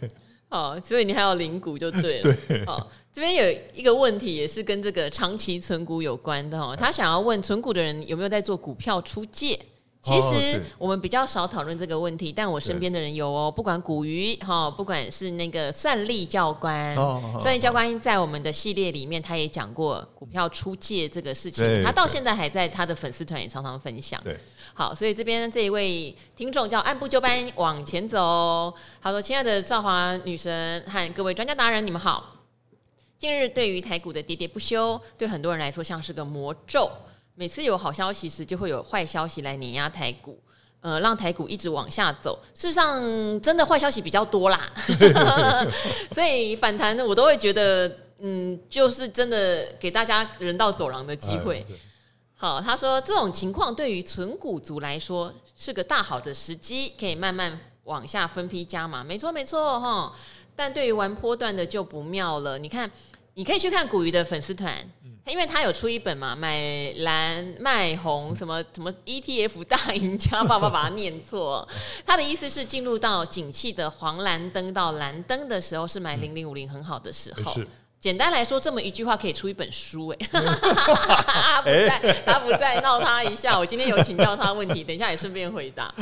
[0.48, 2.36] 好，所以你还有零股就对了。
[2.48, 6.74] 对，好，这边有一个问题，也是跟这个长期存股有关的哦。
[6.74, 9.58] 他想要问存股的人有没有在做股票出借？
[10.00, 13.50] 其实我们比较少讨论这个问题，但我身边的人有哦。
[13.50, 16.94] 不管股鱼哈，不管是那个算力教官，
[17.40, 21.82] 算力教官在我们的系列里面，他也讲过股票出借这个事情。
[21.82, 24.18] 他到现在还在他的粉丝团也常常分享。
[24.22, 24.38] 对，
[24.72, 28.72] 好，所以这边这一位听众叫按部就班往前走。
[29.02, 32.36] 他说：“亲爱的赵华女神和各位专家达人，你们好。
[33.18, 36.88] 近日对于台股的喋喋不休，对很多人来说像是个魔咒。”
[37.38, 40.36] 每次有好消息时，就会有坏消息来碾压台股，
[40.80, 42.36] 呃，让台股一直往下走。
[42.52, 43.00] 事实上，
[43.40, 44.68] 真的坏消息比较多啦，
[46.12, 51.64] 所以反弹呢，我都会觉得，嗯，就是真的给大家人道走廊的机会。
[52.34, 59.04] 好，他说这种情况对于存股族来说是个大好的时机，可以慢慢往下分批加码。
[59.04, 60.12] 没错，没错，哈。
[60.56, 62.58] 但对于玩波段的就不妙了。
[62.58, 62.90] 你看，
[63.34, 64.74] 你可以去看古鱼的粉丝团。
[65.28, 71.68] 因为他有出一本嘛，买蓝卖红什么什么 ETF 大赢家，爸爸把它念错。
[72.06, 77.52] 他的意思是进入到景气的黄蓝灯到蓝灯的时候，是买零零五零很好的时候。
[77.52, 77.68] 是。
[78.00, 80.16] 简单来说，这么一句话可以出一本书哎。
[80.30, 83.58] 他不在，他不在，闹他一下。
[83.58, 85.92] 我今天有请教他问题，等一下也顺便回答。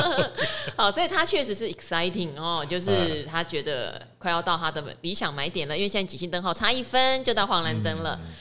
[0.74, 8.18] 好，所以他确实是 exciting 哦，就是他觉得快要到他的理想买点了，因为现在几星灯号差一分就到黄蓝灯了。
[8.22, 8.32] 嗯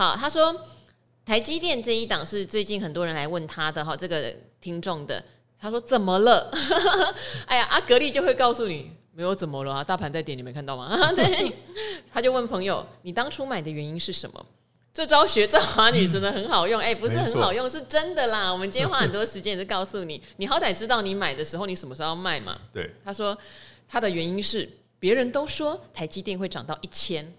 [0.00, 0.56] 好，他说
[1.26, 5.22] 台积电这一档是最近很多人来问他的哈，这个听众的，
[5.60, 6.50] 他说怎么了？
[7.44, 10.96] 哎呀，阿格力就会告诉你没有怎么了啊，大盘在跌，你没看到吗？
[11.12, 11.52] 对，
[12.10, 14.46] 他就问朋友，你当初买的原因是什么？
[14.94, 18.48] 这招学赵华女神的很好用，哎，不是很好用，是真的啦。
[18.50, 22.58] 我们今天花很多时间也是告诉你，你好歹知道你买的时候你什么时候要卖嘛。
[22.72, 23.36] 对，他说
[23.86, 24.66] 他的原因是
[24.98, 27.30] 别人都说台积电会涨到一千。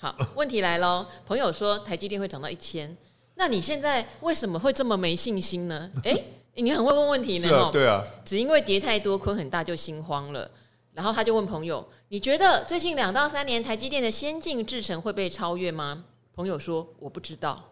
[0.00, 1.04] 好，问题来喽。
[1.26, 2.96] 朋友说台积电会涨到一千，
[3.34, 5.90] 那你现在为什么会这么没信心呢？
[6.04, 7.52] 哎、欸，你很会问问题呢。
[7.52, 10.48] 啊对啊，只因为跌太多，亏很大就心慌了。
[10.94, 17.70] 然后他就问朋友：“你觉得最近两到三年台积电的先进制程会被超越吗？”朋友说：“我不知道。”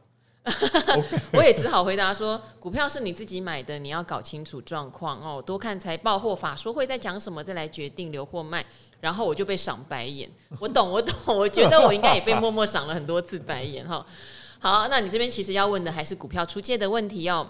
[1.35, 8.65] 我也只好回答说：“股票是你自己买的，你要搞清楚状况哦，多看财报或法说会在讲什么，再来决定留或卖。”
[9.01, 10.31] 然后我就被赏白眼。
[10.61, 14.07] 我懂，我懂，我觉得我应该也被默默赏了很多次白眼哈。
[14.59, 17.49] 好，那你这边其实要问的还是股票出借的问题哦。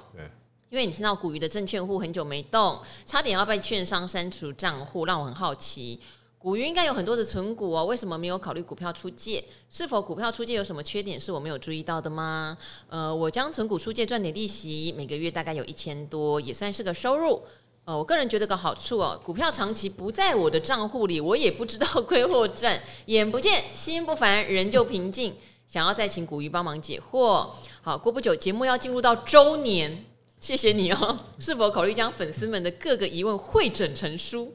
[0.69, 6.01] 因为你听到古鱼的证券户很久没动，差点要被券商删除账户，让我很好奇。
[6.47, 9.45] 股鱼应该有很多的存股哦，为什么没有考虑股票出借？
[9.69, 12.57] 是否股票出借有什么缺点是我没有注意到的吗？
[12.89, 17.43] 呃，我将存股出借赚点利息，每个月大概有一千多，也算是个收入。
[17.85, 25.35] 呃，我个人觉得个好处哦，股票长期不在我的账户里，我也不知道亏或赚，眼不见心不烦，人就平静。
[25.67, 27.45] 想要再请古鱼帮忙解惑。
[27.83, 30.05] 好，过不久节目要进入到周年。
[30.47, 31.19] 谢谢你哦。
[31.41, 34.55] 是否考虑将粉丝们的各个疑问汇整成书？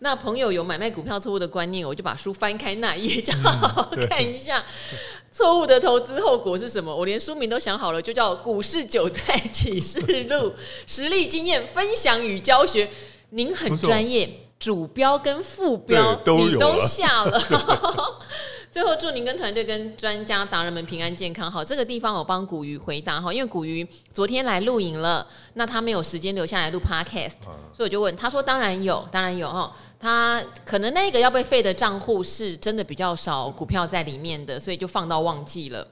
[0.00, 4.64] 那朋友有买卖股票错误的观念，我就把书翻开那一页，就好 好看一下
[5.30, 6.92] 错误的投资后果是什么。
[6.92, 10.50] 我连书名都想好了，就叫《股市韭菜启示录》，
[10.84, 12.90] 实力经验分享与教学。
[13.28, 17.40] 您很专业，主标跟副标你都下了。
[18.70, 21.50] 最后祝您跟团队跟专家达人们平安健康。
[21.50, 27.32] 好，这个地方我帮古鱼回答哈，因为古鱼昨天来录影了，那他没有时间留下来录 podcast，
[27.74, 29.74] 所以我就问他说：“当然有，当然有哈。
[29.98, 35.86] 他可能那个要被废的账户是真的比较少股票在里面的，所以就放到忘记了。”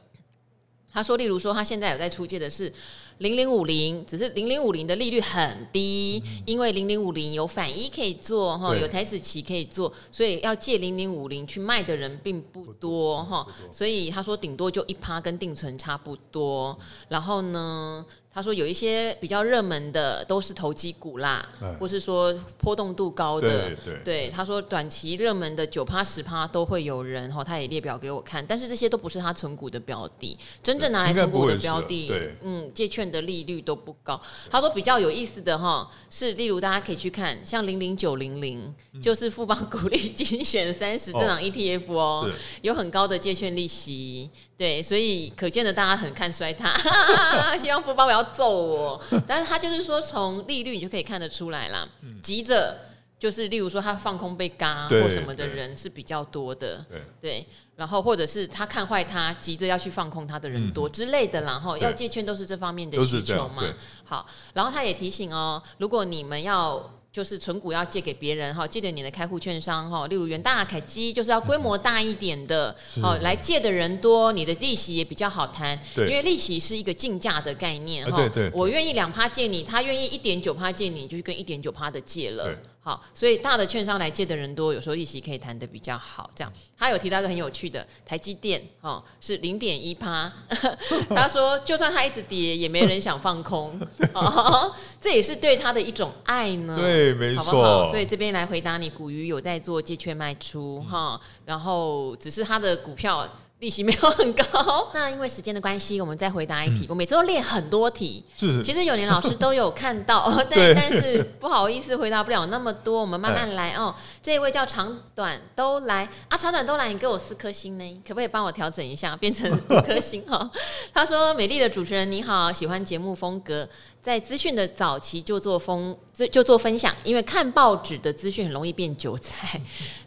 [0.98, 2.72] 他说：“例如说，他现在有在出借的是。”
[3.18, 18.06] 零零五零，只是零零五零的利率很低，嗯、因为零零五零有反一可以做哈，有台子期可以做，所以要借零零五零去卖的人并不多哈，所以他说顶多就一趴跟定存差不多，然后呢。
[18.38, 21.44] 他说有一些比较热门的都是投机股啦，
[21.80, 23.48] 或是说波动度高的。
[23.48, 34.20] 对，对，对，他说短期热门的九趴十趴都会有人哈，他也列表给我看，但是这些都不是他存股的标的，真正拿来存股的标的，嗯，借券的利率都不高。
[34.48, 38.72] 他说比较有意思的哈，是例如大家可以去看，像零零九零零，
[39.02, 42.30] 就是富邦股利 精选三十这档 ETF 哦，
[42.62, 44.30] 有很高的借券利息。
[44.58, 46.74] 对，所以可见的大家很看衰他，
[47.56, 49.00] 希望富邦不要揍我。
[49.24, 51.88] 但是他就是说，从利率你就可以看得出来啦。
[52.20, 52.76] 急着
[53.20, 56.84] 就是，例如说他放空被嘎或什么的人是比较多的。
[56.90, 61.40] 对，对，然后或者是他看坏他，急着要去放空他的人多之类的。
[61.42, 63.62] 然后要借券都是这方面的需求嘛。
[64.02, 66.97] 好，然后他也提醒哦，如果你们要。
[67.18, 78.16] 就是存股要借给别人哈，借给你的开户券商哈，例如元大、凯基，就是要规模大一点的，哦，来借的人多，你的利息也比较好谈，因为利息是一个竞价的概念哈。
[78.16, 82.56] 对对，我愿意两趴借你，他愿意一点九趴借你，就跟一点九趴的借了。
[82.80, 86.30] 好，所以大的券商来借的人多，有时候利息可以谈得比较好。
[86.34, 90.32] 这样，他有提到一个很有趣的，台积电哦是零点一趴，
[91.14, 93.78] 他说就算他一直跌，也没人想放空，
[94.14, 96.76] 哦，这也是对他的一种爱呢。
[96.78, 97.86] 对，没错。
[97.90, 103.28] 所以这边来回答你，股鱼有在做借券卖出哈，然后只是他的股票。
[103.60, 106.84] 利息没有很高， 那因为时间的关系，我们再回答一题。
[106.84, 113.92] 嗯、我每次都列很多题，是是其实有年老师都有看到， 对，但是不好意思回答不了那么多，我们慢慢来哦。
[114.22, 120.48] 这一位叫长短都来啊，长短都来，你给我四颗星呢，可不可以帮我调整一下，变成五颗星 哈？
[120.94, 123.68] 他说：“美丽的主持人你好，喜欢节目风格，
[124.00, 125.96] 在资讯的早期就做风
[126.30, 129.60] 就做分享，因为看报纸的资讯很容易变韭菜。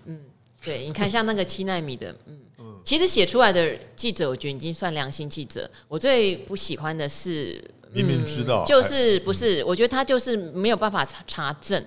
[0.06, 0.22] 嗯，
[0.64, 2.40] 对，你看像那个七纳米的，嗯。”
[2.84, 5.70] 其实写出来的记者，我觉得已经算良心记者。
[5.88, 9.64] 我最不喜欢的是，明明知道，就是不是？
[9.64, 11.84] 我觉得他就是没有办法查查证，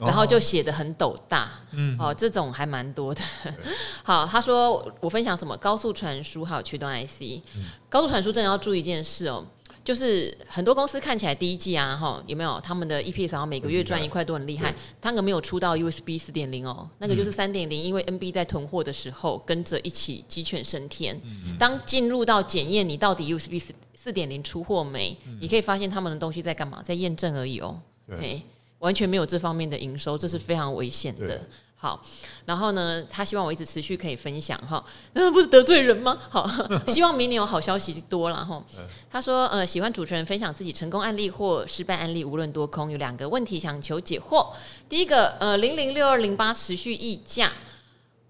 [0.00, 1.60] 然后就写的很斗大。
[1.72, 3.20] 嗯，哦，这种还蛮多的。
[4.02, 7.42] 好，他说我分享什么高速传输还有驱动 IC，
[7.88, 9.46] 高速传输真的要注意一件事哦。
[9.88, 12.60] 就是很多公司看起来第一季啊，哈，有没有？
[12.60, 14.74] 他们的 EPS 好像每个月赚一块多很厉害？
[15.00, 21.18] 他们没有出到 USB 四点零哦，那个就是三点零，因为 NB 在囤货的时候跟着一起鸡犬升天。
[21.58, 28.42] 当进入到检验你到底 USB 四四点零出货没，你可以发现他们的东西在干嘛，在验证而已哦，对，
[28.80, 31.40] 完全没有这方面的营收，这是非常危险的。
[31.80, 32.02] 好，
[32.44, 36.18] 然后呢，他希望我一直持续可以分享哈，那不是得罪人吗？
[36.28, 36.44] 好，
[36.88, 38.60] 希望明年有好消息多了哈。
[39.08, 44.52] 他说，呃，喜欢主持人分享自己成功案例或失败案例，无论多空，有两个问题想求解惑。
[44.88, 47.52] 第一个，呃，零零六二零八持续溢价，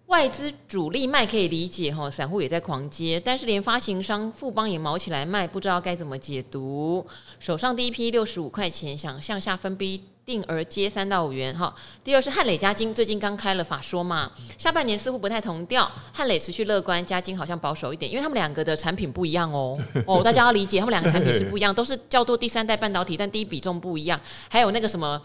[0.08, 7.06] 外资主力卖可以理解哈，散户也在狂接，但是连发行商富邦也毛起来卖，不知道该怎么解读。
[7.40, 10.04] 手上第一批六十五块钱，想向下分批。
[10.28, 11.74] 定而接三到五元哈。
[12.04, 24.20] 第二是汉磊嘉金最近刚开了法说嘛，下半年似乎不太同调，汉磊持续乐观，嘉金好像保守一点，因为他们两个的产品不一样哦哦，大家要理解，他们两个产品是不一样，都是叫做第三代半导体，但第一比重不一样。
[24.50, 25.18] 还有那个什么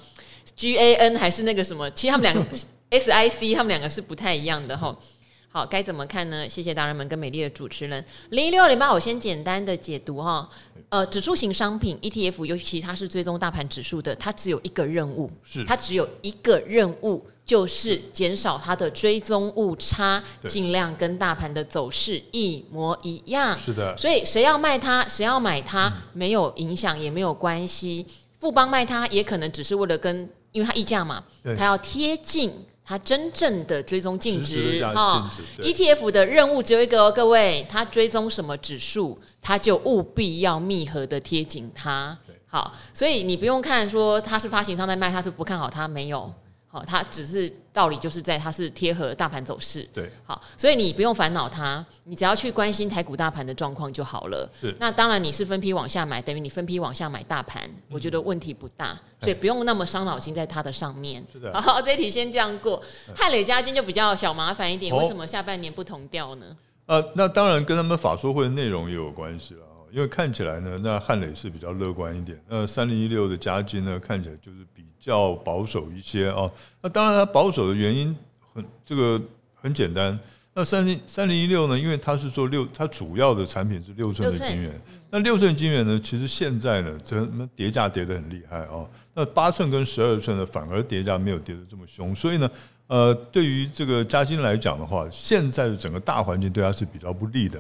[0.58, 2.58] GAN 还是那个什么，其实他们两个
[2.89, 4.95] SIC 他们两个是不太一样的哈。
[5.56, 6.49] 好，该怎么看呢？
[6.49, 8.04] 谢谢达人们跟美丽的主持人。
[8.32, 10.49] 零一六二零八，我先简单的解读哈。
[10.89, 23.56] 呃，指数型商品 ETF，尤其它是追踪大盘指数的，它只有一个任务，是它只有一个任务，就是减少它的追踪误差，尽量跟大盘的走势一模一样。
[23.56, 28.04] 是的，所以谁要卖它，谁要买它，嗯、没有影响，也没有关系。
[28.39, 31.24] 富邦卖它，也可能只是为了跟，因为它溢价嘛，
[31.56, 32.51] 它要贴近。
[32.86, 42.17] 它真正的追踪净值哈，ETF 的任务只有一个哦，各位，它追踪什么指数，它就务必要密合的贴紧它。
[42.47, 46.31] 好，所以你不用看说它是发行商在卖，它是不看好它没有。
[46.74, 54.51] 好，它只是道理就是在它是贴合大盘走势，对，好，所以你不用烦恼它，你只要去关心台股大盘的状况就好了。
[54.59, 61.24] 是，那当然你是分批往下买，等于你分批往下买大盘，嗯、我觉得问题不大，所以不用那么伤脑筋在它的上面。
[61.32, 62.82] 是的，好，这一题先这样过。
[63.15, 66.57] 汉磊加金就比较小麻烦一点，为什么下半年不同调呢？
[66.88, 69.61] 呃，那当然跟他们法说会的内容也有关系了。
[69.94, 76.50] 因为看起来呢，那汉磊是比较乐观一点，那三零一六的加金呢，看起来就是比较保守一些啊。
[76.82, 79.22] 那当然，它保守的原因很这个
[79.54, 80.20] 很简单。
[80.54, 84.72] 那三零三零一六呢，因为它是做六，它主要的产品是六寸的晶圆。
[85.10, 87.26] 那六寸晶圆呢，其实现在呢，这
[87.56, 88.86] 叠价叠得很厉害啊。
[89.14, 92.49] 那八寸跟十二寸呢，反而叠价没有叠得这么凶，所以呢。
[92.88, 97.60] 呃，对于这个嘉金来讲的话，现在的整个大环境对它是比较不利的。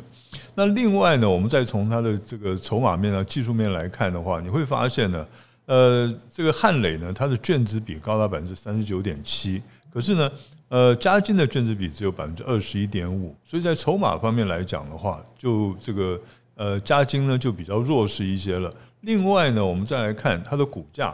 [0.53, 5.25] 那另外呢，我们再从它的这个筹码面啊、技术面来看的话，你会发现呢，
[5.65, 10.29] 呃，这个汉磊呢，它的券值比高达百分之三十九点七，可是呢，
[10.73, 16.19] 呃，嘉金的券值比只有百分之二十一点五，所以在筹码方面来讲的话，就这个
[16.55, 18.73] 呃，嘉金呢就比较弱势一些了。
[19.01, 21.13] 另外呢，我们再来看它的股价。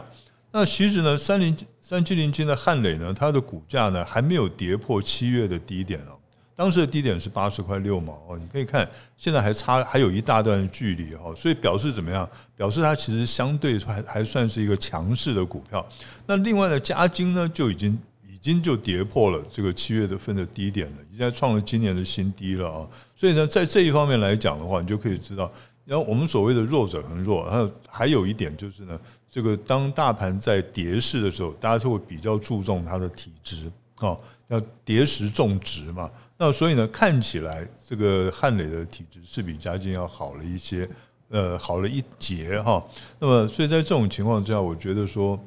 [0.50, 6.16] 那其实呢，三零三七零七的汉磊呢，它的股价呢还没有跌破七月的低点哦。
[6.56, 8.88] 当时的低点是八十块六毛哦，你可以看
[9.18, 12.26] 现在还差还有一大段距离哈，所以表示怎么样？
[12.56, 15.86] 表示它其实相对还还算是一个强势的股票。
[16.24, 17.98] 那另外呢，嘉金呢就已经
[18.40, 22.88] 已经就跌破了这个七月的份的低点了，已经创了今年的新低了啊。
[23.14, 25.52] 所以呢，在这一方面来讲的话，你就可以知道。
[25.84, 28.98] 然后我们所谓的弱者恒弱，然后还有一点就是呢，
[29.30, 34.16] 这个当大盘在跌势的时候，大家就会比较注重它的体质啊，
[34.48, 36.10] 要跌时重质嘛。
[36.38, 40.88] 那所以呢，看起来这个汉磊的体质是比嘉晶要好了一些，
[41.28, 42.82] 呃，好了一截哈。
[43.18, 45.38] 那么，所以在这种情况之下，我觉得说，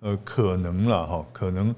[0.00, 1.74] 呃，可能了哈，可能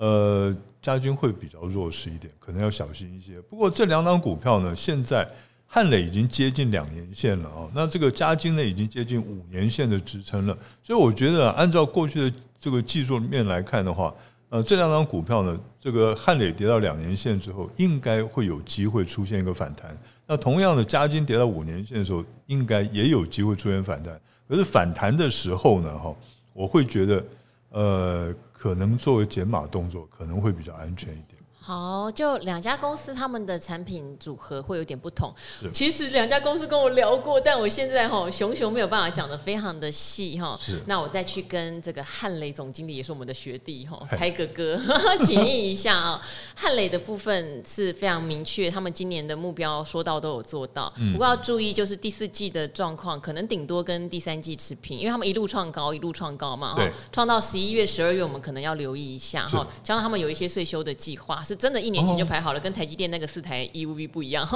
[0.00, 3.40] 呃，嘉军会比较弱势一点，可能要小心一些。
[3.42, 5.26] 不过这两档股票呢，现在。
[5.72, 14.12] 汉磊已经接近两年线了啊，那这个嘉晶呢，已经接近五年线的支撑了，所以我觉得按照过去的这个技术面来看的话，
[14.48, 19.96] 呃，这两张股票呢，这个汉磊跌到两年线之后，应该会有机会出现一个反弹。
[20.26, 24.20] 那同样的，嘉晶跌到五年线的时候，应该也有机会出现反弹。
[24.48, 26.12] 可是反弹的时候呢，哈，
[26.52, 27.24] 我会觉得，
[27.68, 31.39] 呃，可能作为减码动作，可能会比较安全一点。
[31.70, 35.32] 好，就两家公司他们的产品组合会有点不同。
[35.72, 40.58] 其实两家公司跟我聊过，但我现在哈熊熊没有办法讲的非常的细哈。
[40.86, 44.76] 那我再去跟这个汉磊总经理，也是我们的学弟哈，开哥哥
[45.22, 46.20] 请益一下啊。
[46.56, 50.92] 汉磊的部分是非常明确，他们今年的目标说到都有做到。
[51.12, 56.82] 不过要注意，就是第四季的状况可能顶多跟第三季持平，因为他们一路创高，一路创高嘛哈。
[57.12, 59.64] 创到十一月、十二月，我们可能要留意一下哈。
[59.84, 61.40] 加上他们有一些税收的计划。
[61.44, 64.44] 是真的，一年前就排好了，跟台积电那个四台 EUV 不一样。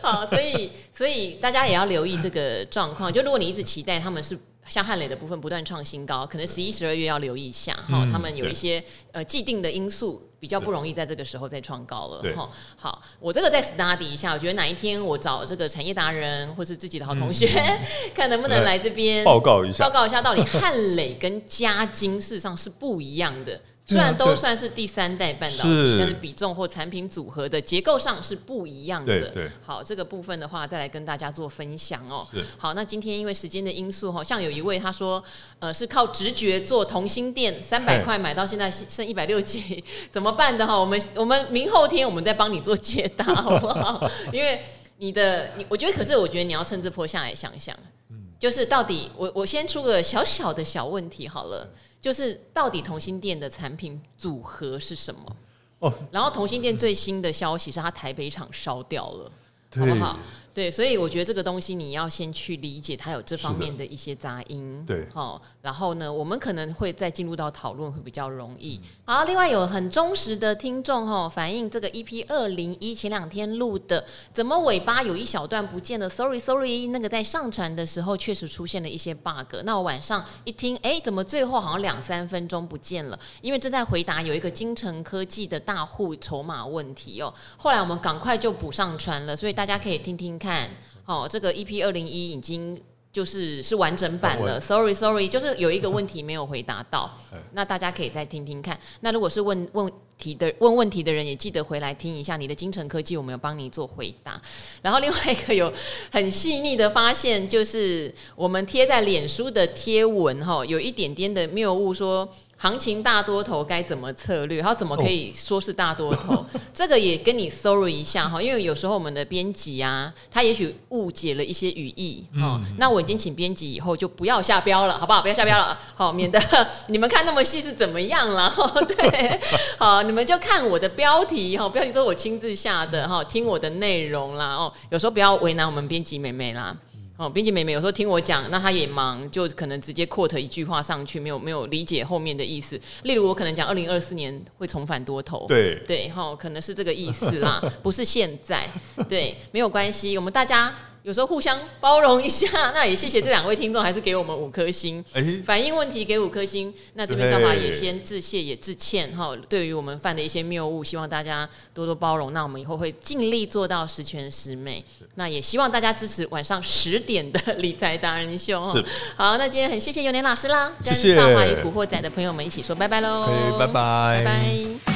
[0.00, 3.12] 好，所以所以大家也要留意这个状况。
[3.12, 4.38] 就如果你一直期待他们是。
[4.68, 8.82] 像汉磊的部分不断创新高，可能十一、十二月要留意一下哈，嗯、他们有一些
[9.12, 12.50] 呃既定的因素，比较不容易在这个时候再创高了哈。
[12.74, 17.80] 好，我这个再 study 一下，我觉得哪一天我找这个产业达人或是自己的好同学，嗯、
[18.12, 23.60] 看能不能来这边报告一下，报告一下到底汉磊跟嘉金事实上是不一样的。
[23.88, 29.20] 虽然都算是第三代半导体，是但是比重或产品组合的结构上是不一样的。
[29.20, 29.50] 对对。
[29.64, 32.26] 好，这个部分的话，再来跟大家做分享哦。
[32.32, 32.44] 是。
[32.58, 35.22] 好，那今天因为时间的因素哈，像有一位他说，
[35.60, 40.74] 呃，是靠直觉做同心店，三百块买到现在剩一百六几，怎么办的哈？
[40.80, 44.10] 我们我们明后天我们再帮你做解答，好不好？
[44.32, 44.60] 因为
[44.98, 47.72] 你的你，我觉得可是我觉得你要趁这波下来想想，
[48.10, 51.70] 嗯，就是到底我我先出个小小的小问题好了。
[52.06, 55.36] 就是到底同心店的产品组合是什么？
[55.80, 59.32] 哦，然后同心店最新的消息是它台北厂烧掉了，
[59.76, 60.16] 好不好？
[60.56, 68.80] 对，所以我觉得这个东西你要先去理解它有这方面的一些杂音，对，好，然后呢，我们可能会再进入到讨论会比较容易。
[69.04, 74.02] 好，另外有很忠实的听众哈，反映这个 EP 二零一前两天录的，
[74.32, 79.56] 怎么尾巴有一小段不见了？Sorry Sorry，那个在上传的时候确实出现了一些 bug。
[79.64, 83.18] 那我晚上一听，哎，怎么最后好像两三分钟不见了？
[83.42, 87.34] 因为正在回答有一个精诚科技的大户筹码问题哦。
[87.58, 90.45] 后来我们赶快就补上传了，所以大家可以听听看。
[90.46, 90.70] 看，
[91.06, 92.80] 哦，这个 EP 二零一已经
[93.12, 94.60] 就是是完整版了。
[94.60, 97.18] Sorry Sorry，就是有一个问题没有回答到，
[97.50, 98.78] 那大家可以再听听看。
[99.00, 104.40] 那如果是问问题的问问题的人，也记得回来听一下你的精诚科技，我们有帮你做回答。
[104.82, 105.72] 然后另外一个有
[106.12, 112.28] 很细腻的发现，就是我们贴在脸书的贴文，哈，有一点点的谬误说。
[112.58, 114.62] 行情大多头该怎么策略？
[114.62, 116.34] 它怎么可以说是大多头？
[116.34, 122.58] 哦、 这个也跟你 sorry 一下哈，因为有时候我们的编辑啊，他也许误解了一些语义哦。
[122.64, 125.20] 嗯、那我已经请编辑以后就不要下标了，好不好？
[125.20, 126.40] 不要下标了，好， 免得
[126.88, 128.50] 你们看那么细是怎么样了？
[128.88, 129.40] 对，
[129.78, 134.72] 好，你们就看我的标题哈，标题都是我亲自下的哈，听我的内容啦哦。
[134.88, 136.74] 有时候不要为难我们编辑妹妹啦。
[137.16, 142.78] 哦，编辑妹妹有时候听我讲，那她也忙，就可能直接 quote 一句话上去，没有没有理解后面的意思。
[143.04, 148.68] 例如，我可能讲二零二四年会重返多头，对对，哈，可能是这个意思啦，不是现在，
[149.08, 150.74] 对，没有关系，我们大家。
[151.06, 156.74] 有时候互相包容一下，那也谢谢这两位听众，还是给我们五颗星，欸、反映问题给五颗星。
[156.94, 162.32] 那这边赵华也先致谢也致歉哈，对于我们犯的一些谬误，希望大家多多包容。
[162.32, 164.84] 那我们以后会尽力做到十全十美。
[165.14, 168.74] 那也希望大家支持晚上十点的理财达人秀。
[168.74, 168.84] 是
[169.14, 174.95] 好，那今天很谢谢尤年老师啦，跟赵华与古惑仔的朋友们一起说拜拜喽，拜拜，拜拜。